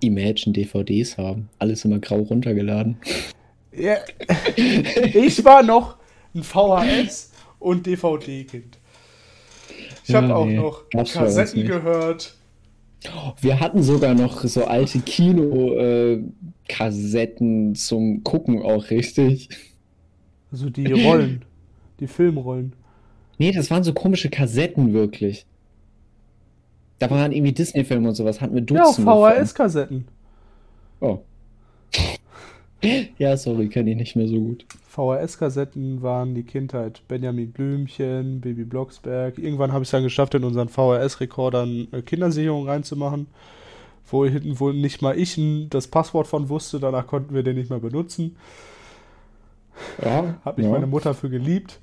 [0.00, 1.48] Imagine DVDs haben.
[1.60, 2.96] Alles immer grau runtergeladen.
[3.76, 3.96] Ja,
[4.56, 5.96] ich war noch
[6.34, 8.78] ein VHS und DVD-Kind.
[10.04, 12.34] Ich habe Ja, auch nee, noch Kassetten gehört.
[13.40, 19.48] Wir hatten sogar noch so alte Kino-Kassetten zum Gucken auch richtig.
[20.50, 21.44] Also die Rollen,
[22.00, 22.72] die Filmrollen.
[23.38, 25.46] Nee, das waren so komische Kassetten wirklich.
[26.98, 29.34] Da waren irgendwie Disney-Filme und sowas, hatten wir Ja, auch Dutzende von.
[29.36, 30.08] VHS-Kassetten.
[31.00, 31.18] Oh.
[33.18, 34.64] Ja, sorry, kenne ich nicht mehr so gut.
[34.88, 37.02] VHS-Kassetten waren die Kindheit.
[37.08, 39.38] Benjamin Blümchen, Baby Blocksberg.
[39.38, 43.26] Irgendwann habe ich es dann geschafft, in unseren VHS-Rekordern äh, Kindersicherung reinzumachen.
[44.08, 47.70] Wo, hinten wohl nicht mal ich das Passwort von wusste, danach konnten wir den nicht
[47.70, 48.36] mehr benutzen.
[50.02, 50.72] Ja, Hat mich ja.
[50.72, 51.80] meine Mutter für geliebt.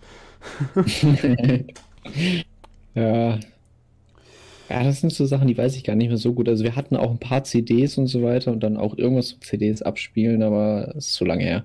[2.96, 3.40] Ja.
[4.74, 6.50] Ja, das sind so Sachen, die weiß ich gar nicht mehr so gut.
[6.50, 9.40] Also wir hatten auch ein paar CDs und so weiter und dann auch irgendwas zu
[9.40, 11.64] CDs abspielen, aber das ist zu lange her.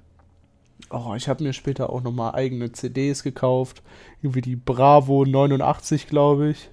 [0.90, 3.82] Oh, ich habe mir später auch nochmal eigene CDs gekauft.
[4.20, 6.68] Irgendwie die Bravo 89, glaube ich.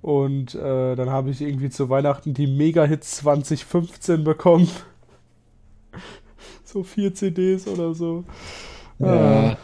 [0.00, 4.68] Und äh, dann habe ich irgendwie zu Weihnachten die Mega-Hits 2015 bekommen.
[6.64, 8.22] so vier CDs oder so.
[9.00, 9.56] Ja.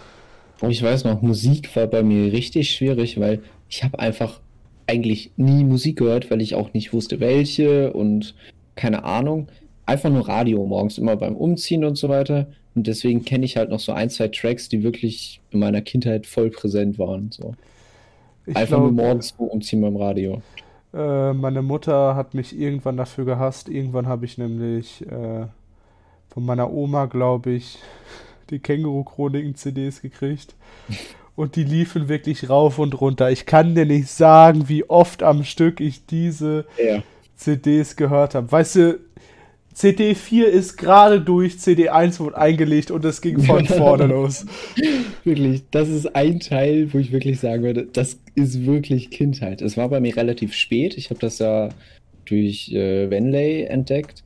[0.60, 4.40] Und ich weiß noch, Musik war bei mir richtig schwierig, weil ich habe einfach
[4.86, 8.34] eigentlich nie Musik gehört, weil ich auch nicht wusste, welche und
[8.76, 9.48] keine Ahnung.
[9.86, 12.46] Einfach nur Radio morgens, immer beim Umziehen und so weiter.
[12.74, 16.26] Und deswegen kenne ich halt noch so ein, zwei Tracks, die wirklich in meiner Kindheit
[16.26, 17.30] voll präsent waren.
[17.30, 17.54] So.
[18.44, 20.42] Ich Einfach nur glaub, morgens so umziehen beim Radio.
[20.92, 23.68] äh, meine Mutter hat mich irgendwann dafür gehasst.
[23.68, 25.46] Irgendwann habe ich nämlich äh,
[26.28, 27.78] von meiner Oma, glaube ich,
[28.50, 30.54] die Känguru-Chroniken-CDs gekriegt.
[31.36, 33.30] und die liefen wirklich rauf und runter.
[33.30, 37.02] Ich kann dir nicht sagen, wie oft am Stück ich diese Ja.
[37.36, 38.50] CDs gehört habe.
[38.50, 38.98] Weißt du,
[39.74, 44.46] CD 4 ist gerade durch, CD 1 wurde eingelegt und es ging von vorne los.
[45.22, 49.60] Wirklich, das ist ein Teil, wo ich wirklich sagen würde, das ist wirklich Kindheit.
[49.60, 50.96] Es war bei mir relativ spät.
[50.96, 51.68] Ich habe das ja
[52.24, 54.22] durch äh, Venley entdeckt.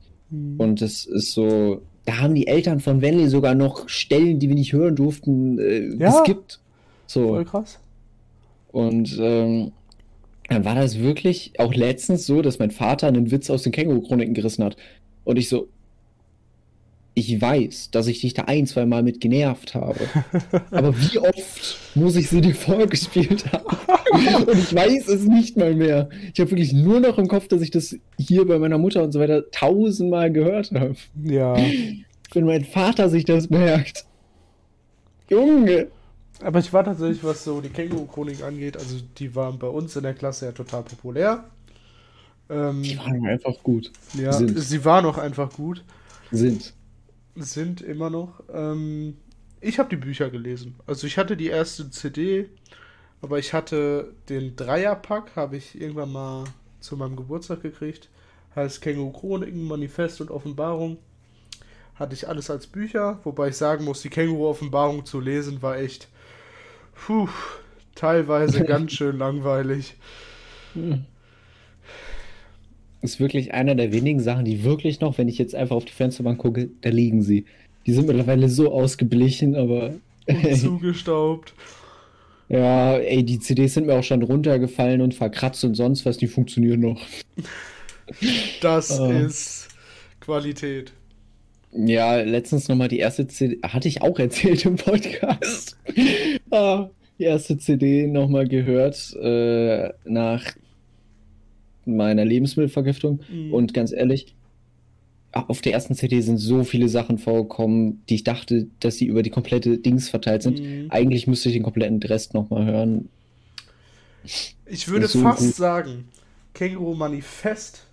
[0.59, 4.55] Und es ist so, da haben die Eltern von Venley sogar noch Stellen, die wir
[4.55, 6.11] nicht hören durften, äh, Ja.
[6.11, 6.61] geskippt.
[7.11, 7.31] So.
[7.31, 7.81] Voll krass.
[8.71, 9.73] Und ähm,
[10.49, 14.33] dann war das wirklich auch letztens so, dass mein Vater einen Witz aus den Känguru-Chroniken
[14.33, 14.77] gerissen hat.
[15.25, 15.67] Und ich so,
[17.15, 19.99] ich weiß, dass ich dich da ein, zwei Mal mit genervt habe.
[20.71, 24.47] Aber wie oft muss ich sie dir vorgespielt haben?
[24.47, 26.09] Und ich weiß es nicht mal mehr.
[26.33, 29.11] Ich habe wirklich nur noch im Kopf, dass ich das hier bei meiner Mutter und
[29.11, 30.95] so weiter tausendmal gehört habe.
[31.25, 31.57] Ja.
[32.33, 34.05] Wenn mein Vater sich das merkt.
[35.29, 35.89] Junge.
[36.43, 40.03] Aber ich war tatsächlich, was so die Känguru-Chronik angeht, also die waren bei uns in
[40.05, 41.45] der Klasse ja total populär.
[42.49, 43.91] Ähm, Die waren einfach gut.
[44.15, 44.59] ja, sind.
[44.59, 45.85] sie waren auch einfach gut.
[46.31, 46.75] Sind.
[47.37, 48.43] Sind immer noch.
[48.53, 49.17] Ähm,
[49.61, 50.77] ich habe die Bücher gelesen.
[50.87, 52.49] Also ich hatte die erste CD,
[53.23, 56.45] aber ich hatte den Dreierpack, habe ich irgendwann mal
[56.81, 58.09] zu meinem Geburtstag gekriegt.
[58.57, 60.99] Heißt Känguru Chroniken, Manifest und Offenbarung.
[61.95, 66.09] Hatte ich alles als Bücher, wobei ich sagen muss, die Känguru-Offenbarung zu lesen war echt
[67.07, 67.29] puh,
[67.95, 69.95] teilweise ganz schön langweilig.
[73.03, 75.93] Ist wirklich einer der wenigen Sachen, die wirklich noch, wenn ich jetzt einfach auf die
[75.93, 77.47] Fensterbank gucke, da liegen sie.
[77.87, 79.95] Die sind mittlerweile so ausgeblichen, aber.
[80.27, 81.55] Und zugestaubt.
[82.49, 86.27] ja, ey, die CDs sind mir auch schon runtergefallen und verkratzt und sonst was, die
[86.29, 87.01] funktionieren noch.
[88.61, 89.11] Das Ah.
[89.11, 89.69] ist
[90.21, 90.93] Qualität.
[91.73, 95.77] Ja, letztens nochmal die erste CD, hatte ich auch erzählt im Podcast.
[96.51, 100.45] ah, die erste CD nochmal gehört äh, nach
[101.85, 103.21] meiner Lebensmittelvergiftung.
[103.31, 103.55] Mhm.
[103.55, 104.35] Und ganz ehrlich,
[105.33, 109.23] auf der ersten CD sind so viele Sachen vorgekommen, die ich dachte, dass sie über
[109.23, 110.61] die komplette Dings verteilt sind.
[110.61, 110.87] Mhm.
[110.91, 113.09] Eigentlich müsste ich den kompletten Rest nochmal hören.
[114.67, 115.55] Ich würde so fast gut.
[115.55, 116.09] sagen,
[116.55, 117.87] Känguru Manifest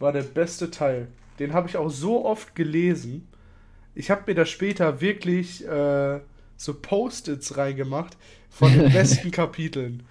[0.00, 1.06] war der beste Teil.
[1.42, 3.28] Den habe ich auch so oft gelesen.
[3.94, 6.20] Ich habe mir da später wirklich äh,
[6.56, 8.16] so Post-its reingemacht
[8.50, 10.04] von den besten Kapiteln.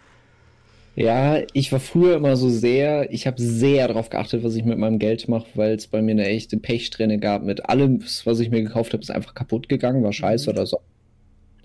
[0.96, 4.78] Ja, ich war früher immer so sehr, ich habe sehr darauf geachtet, was ich mit
[4.78, 7.44] meinem Geld mache, weil es bei mir eine echte Pechsträhne gab.
[7.44, 10.56] Mit allem, was ich mir gekauft habe, ist einfach kaputt gegangen, war scheiße Mhm.
[10.58, 10.82] oder so.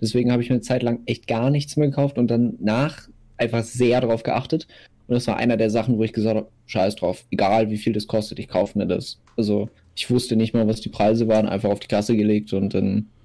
[0.01, 3.09] Deswegen habe ich mir eine Zeit lang echt gar nichts mehr gekauft und dann nach
[3.37, 4.67] einfach sehr darauf geachtet.
[5.07, 7.93] Und das war einer der Sachen, wo ich gesagt habe, scheiß drauf, egal wie viel
[7.93, 9.19] das kostet, ich kaufe mir das.
[9.37, 12.73] Also ich wusste nicht mal, was die Preise waren, einfach auf die Kasse gelegt und
[12.73, 13.07] dann.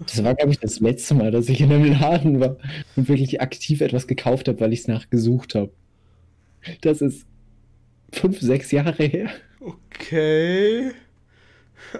[0.00, 2.56] Das war, glaube ich, das letzte Mal, dass ich in einem Laden war
[2.96, 5.70] und wirklich aktiv etwas gekauft habe, weil ich es nachgesucht habe.
[6.80, 7.26] Das ist
[8.12, 9.30] fünf, sechs Jahre her.
[9.60, 10.90] Okay.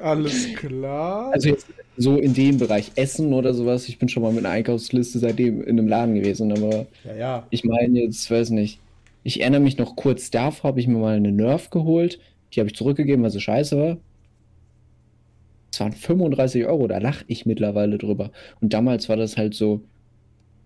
[0.01, 1.33] Alles klar.
[1.33, 3.89] Also jetzt so in dem Bereich Essen oder sowas.
[3.89, 7.47] Ich bin schon mal mit einer Einkaufsliste seitdem in einem Laden gewesen, aber ja, ja.
[7.51, 8.81] ich meine jetzt, weiß nicht.
[9.23, 12.19] Ich erinnere mich noch kurz davor, habe ich mir mal eine Nerf geholt.
[12.53, 13.97] Die habe ich zurückgegeben, weil sie scheiße war.
[15.73, 18.31] Es waren 35 Euro, da lache ich mittlerweile drüber.
[18.61, 19.83] Und damals war das halt so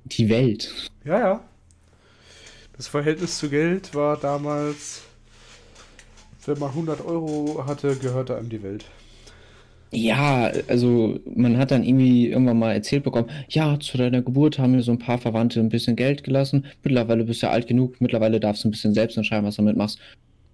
[0.04, 0.90] die Welt.
[1.04, 1.44] Ja, ja.
[2.76, 5.02] Das Verhältnis zu Geld war damals,
[6.44, 8.84] wenn man 100 Euro hatte, gehörte einem die Welt.
[9.92, 14.72] Ja, also man hat dann irgendwie irgendwann mal erzählt bekommen, ja, zu deiner Geburt haben
[14.72, 16.66] mir so ein paar Verwandte ein bisschen Geld gelassen.
[16.82, 19.76] Mittlerweile bist du alt genug, mittlerweile darfst du ein bisschen selbst entscheiden, was du damit
[19.76, 19.98] machst.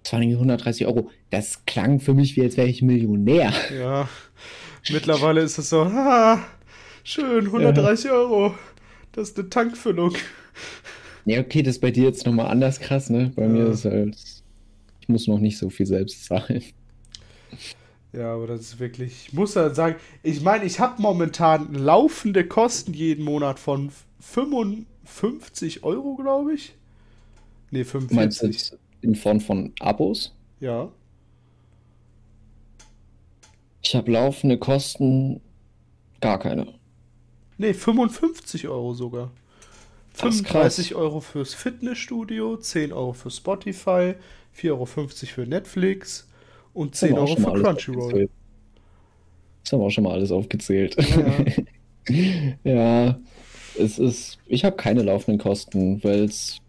[0.03, 1.09] Das waren irgendwie 130 Euro.
[1.29, 3.51] Das klang für mich, wie als wäre ich Millionär.
[3.77, 4.07] Ja.
[4.91, 6.39] Mittlerweile ist es so, ah,
[7.03, 8.53] schön, 130 Euro.
[9.13, 10.13] Das ist eine Tankfüllung.
[11.25, 13.31] Ja, okay, das ist bei dir jetzt nochmal anders krass, ne?
[13.35, 13.47] Bei Ja.
[13.47, 14.17] mir ist halt,
[14.99, 16.61] ich muss noch nicht so viel selbst zahlen.
[18.13, 22.47] Ja, aber das ist wirklich, ich muss halt sagen, ich meine, ich habe momentan laufende
[22.47, 26.75] Kosten jeden Monat von 55 Euro, glaube ich.
[27.71, 27.79] Nee,
[28.11, 28.53] Meinst du 45.
[28.55, 30.35] jetzt in Form von Abos?
[30.59, 30.91] Ja.
[33.81, 35.41] Ich habe laufende Kosten
[36.21, 36.71] gar keine.
[37.57, 39.31] Nee, 55 Euro sogar.
[40.15, 40.75] Das ist krass.
[40.75, 44.13] 35 Euro fürs Fitnessstudio, 10 Euro für Spotify,
[44.55, 46.27] 4,50 Euro für Netflix
[46.73, 48.29] und 10 Haben wir auch Euro für Crunchyroll.
[49.63, 50.95] Das haben wir auch schon mal alles aufgezählt.
[50.97, 51.45] Ja,
[52.63, 53.19] Ja,
[53.79, 56.61] es ist, ich habe keine laufenden Kosten, weil es,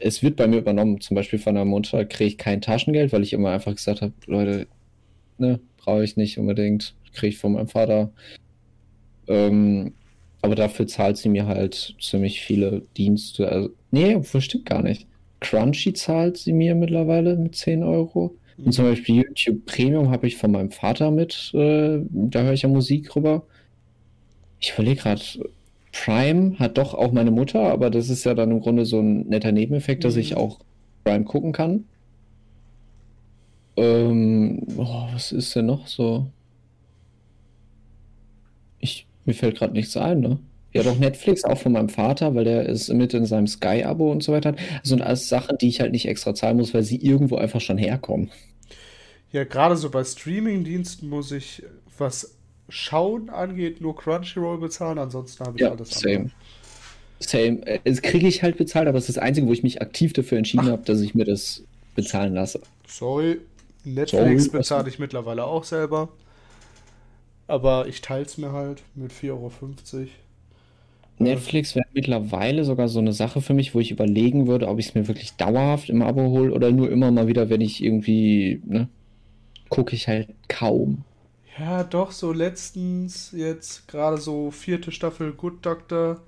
[0.00, 1.00] es wird bei mir übernommen.
[1.00, 4.12] Zum Beispiel von der Mutter kriege ich kein Taschengeld, weil ich immer einfach gesagt habe,
[4.26, 4.66] Leute,
[5.38, 6.94] ne, brauche ich nicht unbedingt.
[7.12, 8.12] Kriege ich von meinem Vater.
[9.28, 9.94] Ähm,
[10.42, 13.48] Aber dafür zahlt sie mir halt ziemlich viele Dienste.
[13.50, 15.06] Also, nee, stimmt gar nicht.
[15.40, 18.37] Crunchy zahlt sie mir mittlerweile mit 10 Euro.
[18.64, 21.52] Und zum Beispiel YouTube Premium habe ich von meinem Vater mit.
[21.54, 23.46] Äh, da höre ich ja Musik rüber.
[24.60, 25.22] Ich überlege gerade,
[25.92, 29.26] Prime hat doch auch meine Mutter, aber das ist ja dann im Grunde so ein
[29.28, 30.36] netter Nebeneffekt, dass ich Mhm.
[30.36, 30.60] auch
[31.04, 31.88] Prime gucken kann.
[33.76, 36.30] Ähm, oh, was ist denn noch so?
[38.80, 40.38] Ich, mir fällt gerade nichts ein, ne?
[40.78, 44.22] Ja, doch Netflix auch von meinem Vater, weil der ist mit in seinem Sky-Abo und
[44.22, 44.52] so weiter.
[44.52, 47.60] Das sind alles Sachen, die ich halt nicht extra zahlen muss, weil sie irgendwo einfach
[47.60, 48.30] schon herkommen.
[49.32, 51.62] Ja, gerade so bei Streaming-Diensten muss ich,
[51.96, 52.34] was
[52.68, 56.30] Schauen angeht, nur Crunchyroll bezahlen, ansonsten habe ich Ja, alles same.
[57.20, 57.66] Same.
[57.66, 60.12] Äh, Das kriege ich halt bezahlt, aber es ist das Einzige, wo ich mich aktiv
[60.12, 61.62] dafür entschieden habe, dass ich mir das
[61.94, 62.60] bezahlen lasse.
[62.86, 63.40] Sorry,
[63.84, 66.08] Netflix Sorry, bezahle ich mittlerweile auch selber.
[67.48, 70.08] Aber ich teile es mir halt mit 4,50 Euro.
[71.20, 74.88] Netflix wäre mittlerweile sogar so eine Sache für mich, wo ich überlegen würde, ob ich
[74.88, 78.62] es mir wirklich dauerhaft im Abo hole oder nur immer mal wieder, wenn ich irgendwie,
[78.66, 78.88] ne,
[79.70, 81.04] gucke ich halt kaum.
[81.58, 86.22] Ja, doch, so letztens jetzt gerade so vierte Staffel Good Doctor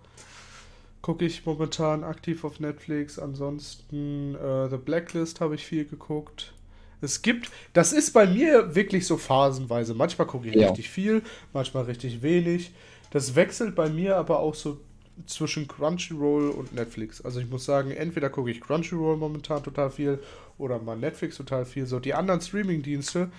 [1.03, 3.19] gucke ich momentan aktiv auf Netflix.
[3.19, 6.53] Ansonsten äh, The Blacklist habe ich viel geguckt.
[7.01, 9.95] Es gibt, das ist bei mir wirklich so phasenweise.
[9.95, 10.77] Manchmal gucke ich Ja.
[10.77, 11.23] richtig viel,
[11.53, 12.73] manchmal richtig wenig.
[13.11, 14.79] Das wechselt bei mir aber auch so
[15.27, 17.21] zwischen Crunchyroll und Netflix.
[17.21, 20.21] Also ich muss sagen, entweder gucke ich Crunchyroll momentan total viel
[20.59, 21.87] oder mal Netflix total viel.
[21.87, 23.31] So die anderen Streaming-Dienste,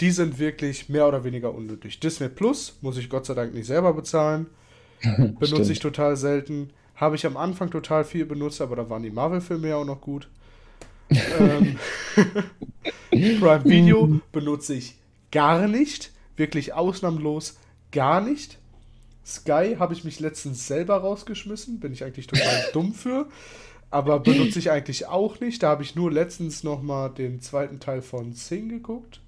[0.00, 2.00] die sind wirklich mehr oder weniger unnötig.
[2.00, 4.46] Disney Plus muss ich Gott sei Dank nicht selber bezahlen.
[5.00, 5.70] Benutze Stimmt.
[5.70, 6.70] ich total selten.
[6.96, 10.00] Habe ich am Anfang total viel benutzt, aber da waren die Marvel-Filme ja auch noch
[10.00, 10.28] gut.
[11.10, 11.78] ähm,
[13.40, 14.96] Prime Video benutze ich
[15.30, 16.12] gar nicht.
[16.36, 17.58] Wirklich ausnahmslos
[17.92, 18.58] gar nicht.
[19.24, 21.80] Sky habe ich mich letztens selber rausgeschmissen.
[21.80, 23.28] Bin ich eigentlich total dumm für.
[23.90, 25.62] Aber benutze ich eigentlich auch nicht.
[25.62, 29.20] Da habe ich nur letztens nochmal den zweiten Teil von Sing geguckt.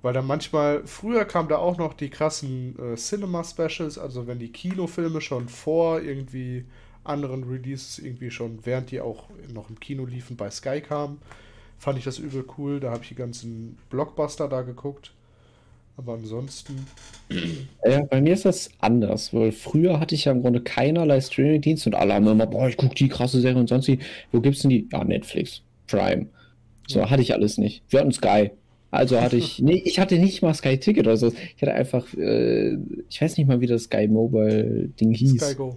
[0.00, 4.52] Weil da manchmal, früher kam da auch noch die krassen äh, Cinema-Specials, also wenn die
[4.52, 6.64] Kinofilme schon vor irgendwie
[7.02, 11.20] anderen Releases irgendwie schon, während die auch noch im Kino liefen, bei Sky kamen,
[11.78, 12.80] fand ich das übel cool.
[12.80, 15.12] Da habe ich die ganzen Blockbuster da geguckt.
[15.98, 16.86] Aber ansonsten,
[17.84, 21.86] Ja, bei mir ist das anders, weil früher hatte ich ja im Grunde keinerlei Streaming-Dienst
[21.88, 23.98] und alle haben immer, boah, ich gucke die krasse Serie und sonst wie.
[24.32, 24.88] Wo gibt's denn die?
[24.92, 26.26] Ja, Netflix, Prime.
[26.86, 27.10] So, Ja.
[27.10, 27.82] hatte ich alles nicht.
[27.90, 28.52] Wir hatten Sky.
[28.90, 31.32] Also hatte ich, nee, ich hatte nicht mal Sky Ticket oder so.
[31.56, 32.78] Ich hatte einfach, äh,
[33.10, 35.40] ich weiß nicht mal, wie das Sky Mobile Ding hieß.
[35.42, 35.76] Sky Go.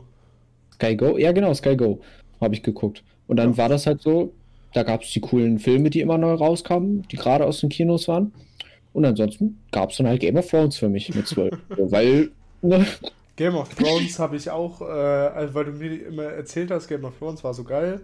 [0.76, 1.18] Sky Go?
[1.18, 2.00] Ja, genau, Sky Go
[2.40, 3.04] habe ich geguckt.
[3.28, 3.58] Und dann Ja.
[3.58, 4.32] war das halt so,
[4.74, 8.08] da gab es die coolen Filme, die immer neu rauskamen, die gerade aus den Kinos
[8.08, 8.32] waren.
[8.94, 11.58] Und ansonsten gab es dann halt Game of Thrones für mich mit 12.
[11.78, 12.32] So, weil,
[12.62, 12.86] ne,
[13.36, 17.06] Game of Thrones habe ich auch, äh, also weil du mir immer erzählt hast, Game
[17.06, 18.02] of Thrones war so geil.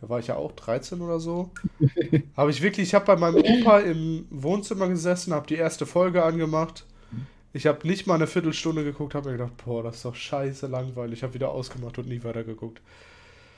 [0.00, 1.50] Da war ich ja auch 13 oder so.
[2.36, 6.22] Habe ich wirklich, ich habe bei meinem Opa im Wohnzimmer gesessen, habe die erste Folge
[6.22, 6.84] angemacht.
[7.54, 10.66] Ich habe nicht mal eine Viertelstunde geguckt, habe mir gedacht, boah, das ist doch scheiße
[10.66, 11.20] langweilig.
[11.20, 12.82] Ich habe wieder ausgemacht und nie weiter geguckt.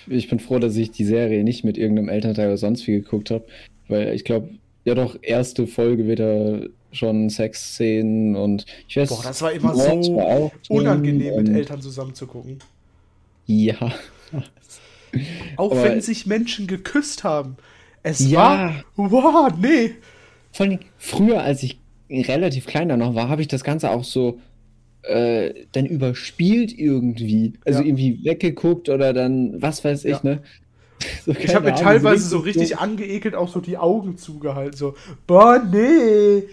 [0.06, 3.32] ich bin froh, dass ich die Serie nicht mit irgendeinem Elternteil oder sonst wie geguckt
[3.32, 3.44] habe.
[3.88, 4.50] Weil ich glaube,
[4.88, 6.62] ja doch, erste Folge wieder
[6.92, 12.26] schon Sexszenen und ich weiß, Boah, das war immer so unangenehm, mit Eltern zusammen zu
[12.26, 12.58] gucken.
[13.46, 13.74] Ja.
[15.56, 17.56] Auch Aber- wenn sich Menschen geküsst haben.
[18.02, 18.38] Es Ja.
[18.38, 19.92] war, wow, nee.
[20.52, 21.78] Vor allem früher, als ich
[22.10, 24.38] relativ kleiner noch war, habe ich das Ganze auch so
[25.02, 27.54] äh, dann überspielt irgendwie.
[27.64, 27.86] Also Ja.
[27.86, 30.20] irgendwie weggeguckt oder dann, was weiß ich, Ja.
[30.22, 30.42] ne?
[31.24, 34.76] So, Ich habe mir teilweise so richtig angeekelt auch so die Augen zugehalten.
[34.76, 34.94] So,
[35.26, 36.44] boah, nee.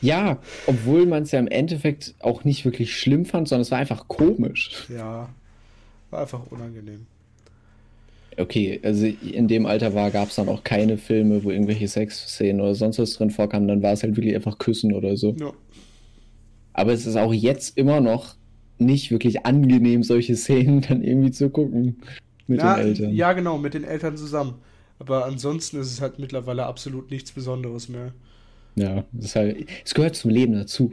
[0.00, 3.78] Ja, obwohl man es ja im Endeffekt auch nicht wirklich schlimm fand, sondern es war
[3.78, 4.86] einfach komisch.
[4.94, 5.28] Ja,
[6.10, 7.06] war einfach unangenehm.
[8.36, 12.60] Okay, also in dem Alter war, gab es dann auch keine Filme, wo irgendwelche Sexszenen
[12.60, 15.34] oder sonst was drin vorkamen, dann war es halt wirklich einfach Küssen oder so.
[15.38, 15.52] Ja.
[16.72, 18.34] Aber es ist auch jetzt immer noch
[18.78, 21.96] nicht wirklich angenehm, solche Szenen dann irgendwie zu gucken
[22.46, 23.12] mit ja, den Eltern.
[23.12, 24.56] ja, genau, mit den Eltern zusammen.
[24.98, 28.12] Aber ansonsten ist es halt mittlerweile absolut nichts Besonderes mehr.
[28.76, 30.92] Ja, halt, es gehört zum Leben dazu.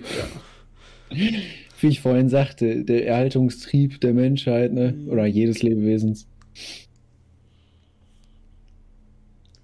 [1.09, 4.93] Wie ich vorhin sagte, der Erhaltungstrieb der Menschheit, ne?
[4.93, 5.09] Mhm.
[5.09, 6.27] Oder jedes Lebewesens.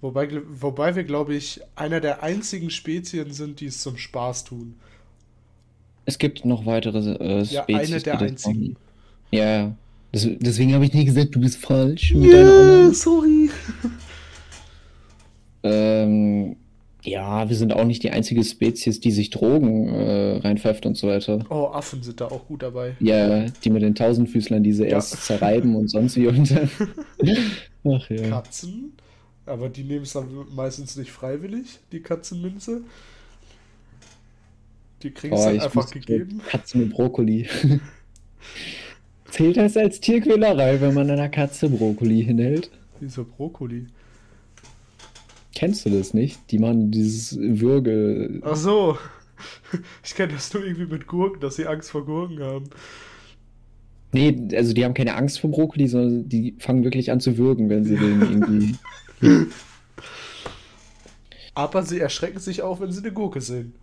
[0.00, 4.76] Wobei, wobei wir, glaube ich, einer der einzigen Spezien sind, die es zum Spaß tun.
[6.06, 8.76] Es gibt noch weitere äh, Ja, Spezies, eine der einzigen.
[9.30, 9.76] Ja, ja.
[10.14, 12.94] Deswegen habe ich nie gesagt, du bist falsch mit deiner Annahme.
[12.94, 13.50] sorry.
[15.62, 16.56] Ähm,
[17.02, 21.08] ja, wir sind auch nicht die einzige Spezies, die sich Drogen äh, reinpfeift und so
[21.08, 21.44] weiter.
[21.50, 22.96] Oh, Affen sind da auch gut dabei.
[23.00, 24.90] Ja, die mit den Tausendfüßlern, die sie Ja.
[24.90, 26.70] erst zerreiben und sonst wie und dann.
[27.84, 28.28] Ach ja.
[28.30, 28.92] Katzen,
[29.46, 32.82] aber die nehmen es dann meistens nicht freiwillig, die Katzenminze.
[35.02, 36.40] Die kriegen es Oh, dann einfach gegeben.
[36.48, 37.46] Katze mit Brokkoli.
[39.30, 42.70] Zählt das als Tierquälerei, wenn man einer Katze Brokkoli hinhält?
[43.00, 43.86] Wieso Brokkoli?
[45.54, 46.38] Kennst du das nicht?
[46.50, 48.40] Die machen dieses Würge.
[48.42, 48.98] Ach so.
[50.02, 52.70] Ich kenne das nur irgendwie mit Gurken, dass sie Angst vor Gurken haben.
[54.12, 57.68] Nee, also die haben keine Angst vor Brokkoli, sondern die fangen wirklich an zu würgen,
[57.68, 58.76] wenn sie den irgendwie.
[61.54, 63.74] Aber sie erschrecken sich auch, wenn sie eine Gurke sehen.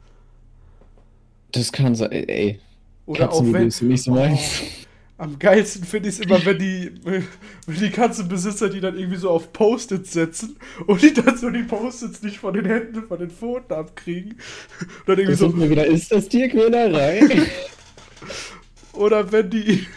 [1.51, 2.59] Das kann sein, ey.
[3.05, 3.71] Oder auch wenn.
[3.81, 4.61] Nicht so meins.
[5.17, 7.25] Am geilsten finde ich es immer, wenn die, wenn
[7.67, 10.57] die Katzenbesitzer die dann irgendwie so auf Post-its setzen
[10.87, 14.33] und die dann so die Post-its nicht von den Händen, von den Pfoten abkriegen.
[14.81, 17.21] Und dann irgendwie Das so, wieder, ist das Tierquälerei?
[18.93, 19.87] oder wenn die,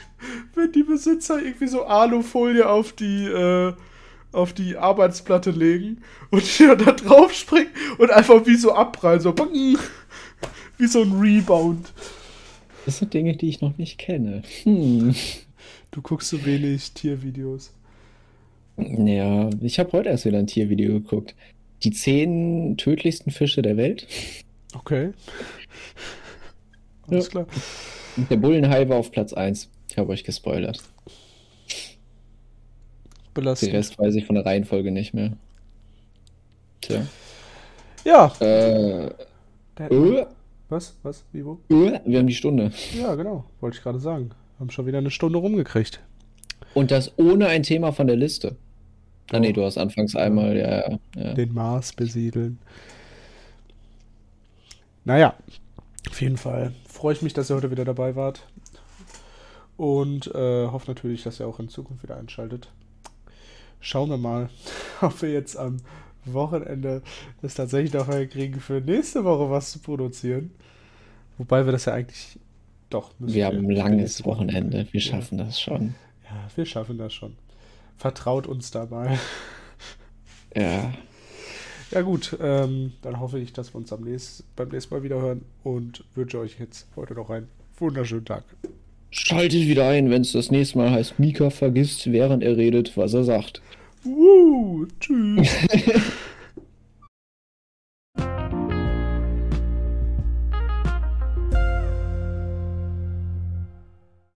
[0.55, 3.73] wenn die Besitzer irgendwie so Alufolie auf die, äh,
[4.31, 9.21] auf die Arbeitsplatte legen und die dann da drauf springen und einfach wie so abprallen,
[9.21, 9.35] so
[10.79, 11.93] wie so ein Rebound.
[12.89, 14.41] Das sind Dinge, die ich noch nicht kenne.
[14.63, 15.15] Hm.
[15.91, 17.75] Du guckst so wenig Tiervideos.
[18.79, 21.35] Ja, ich habe heute erst wieder ein Tiervideo geguckt.
[21.83, 24.07] Die zehn tödlichsten Fische der Welt.
[24.75, 25.11] Okay.
[27.11, 27.47] Alles klar.
[28.17, 29.69] Und der Bullenhai war auf Platz 1.
[29.91, 30.83] Ich habe euch gespoilert.
[31.69, 33.75] Den Belastend.
[33.75, 35.37] Rest weiß ich von der Reihenfolge nicht mehr.
[36.81, 37.07] Tja.
[38.07, 38.33] Ja.
[38.41, 39.09] Äh,
[39.77, 40.27] äh,
[40.69, 40.97] Was?
[41.03, 41.25] Was?
[41.33, 41.59] Wie, wo?
[41.69, 42.71] wir haben die Stunde.
[42.95, 43.45] Ja, genau.
[43.61, 44.31] Wollte ich gerade sagen.
[44.61, 46.01] Haben schon wieder eine Stunde rumgekriegt.
[46.75, 48.57] Und das ohne ein Thema von der Liste.
[49.33, 49.53] Ah, nee, Oh.
[49.55, 51.35] du hast anfangs einmal, ja, ja.
[51.35, 52.59] Den Mars besiedeln.
[55.05, 55.35] Naja,
[56.11, 58.47] auf jeden Fall freue ich mich, dass ihr heute wieder dabei wart.
[59.77, 62.71] Und äh, hoffe natürlich, dass ihr auch in Zukunft wieder einschaltet.
[63.81, 64.51] Schauen wir mal,
[65.01, 65.79] ob wir jetzt am
[66.25, 67.03] Wochenende
[67.43, 70.51] es tatsächlich noch kriegen, für nächste Woche was zu produzieren.
[71.39, 72.39] Wobei wir das ja eigentlich
[72.91, 74.25] doch müssen Wir haben ein langes.
[74.25, 74.87] Wochenende.
[74.93, 75.07] Wir Ja.
[75.13, 75.95] schaffen das schon.
[76.25, 77.37] Ja, wir schaffen das schon.
[77.97, 79.19] Vertraut uns dabei.
[80.55, 80.93] Ja.
[81.91, 85.23] Ja gut, ähm, dann hoffe ich, dass wir uns am nächsten, beim nächsten Mal wieder
[85.23, 87.49] hören und wünsche euch jetzt heute noch einen
[87.79, 88.45] wunderschönen Tag.
[89.11, 93.15] Schaltet wieder ein, wenn es das nächste Mal heißt, Mika vergisst, während er redet, was
[93.15, 93.63] er sagt.
[94.17, 95.49] Woo, tschüss.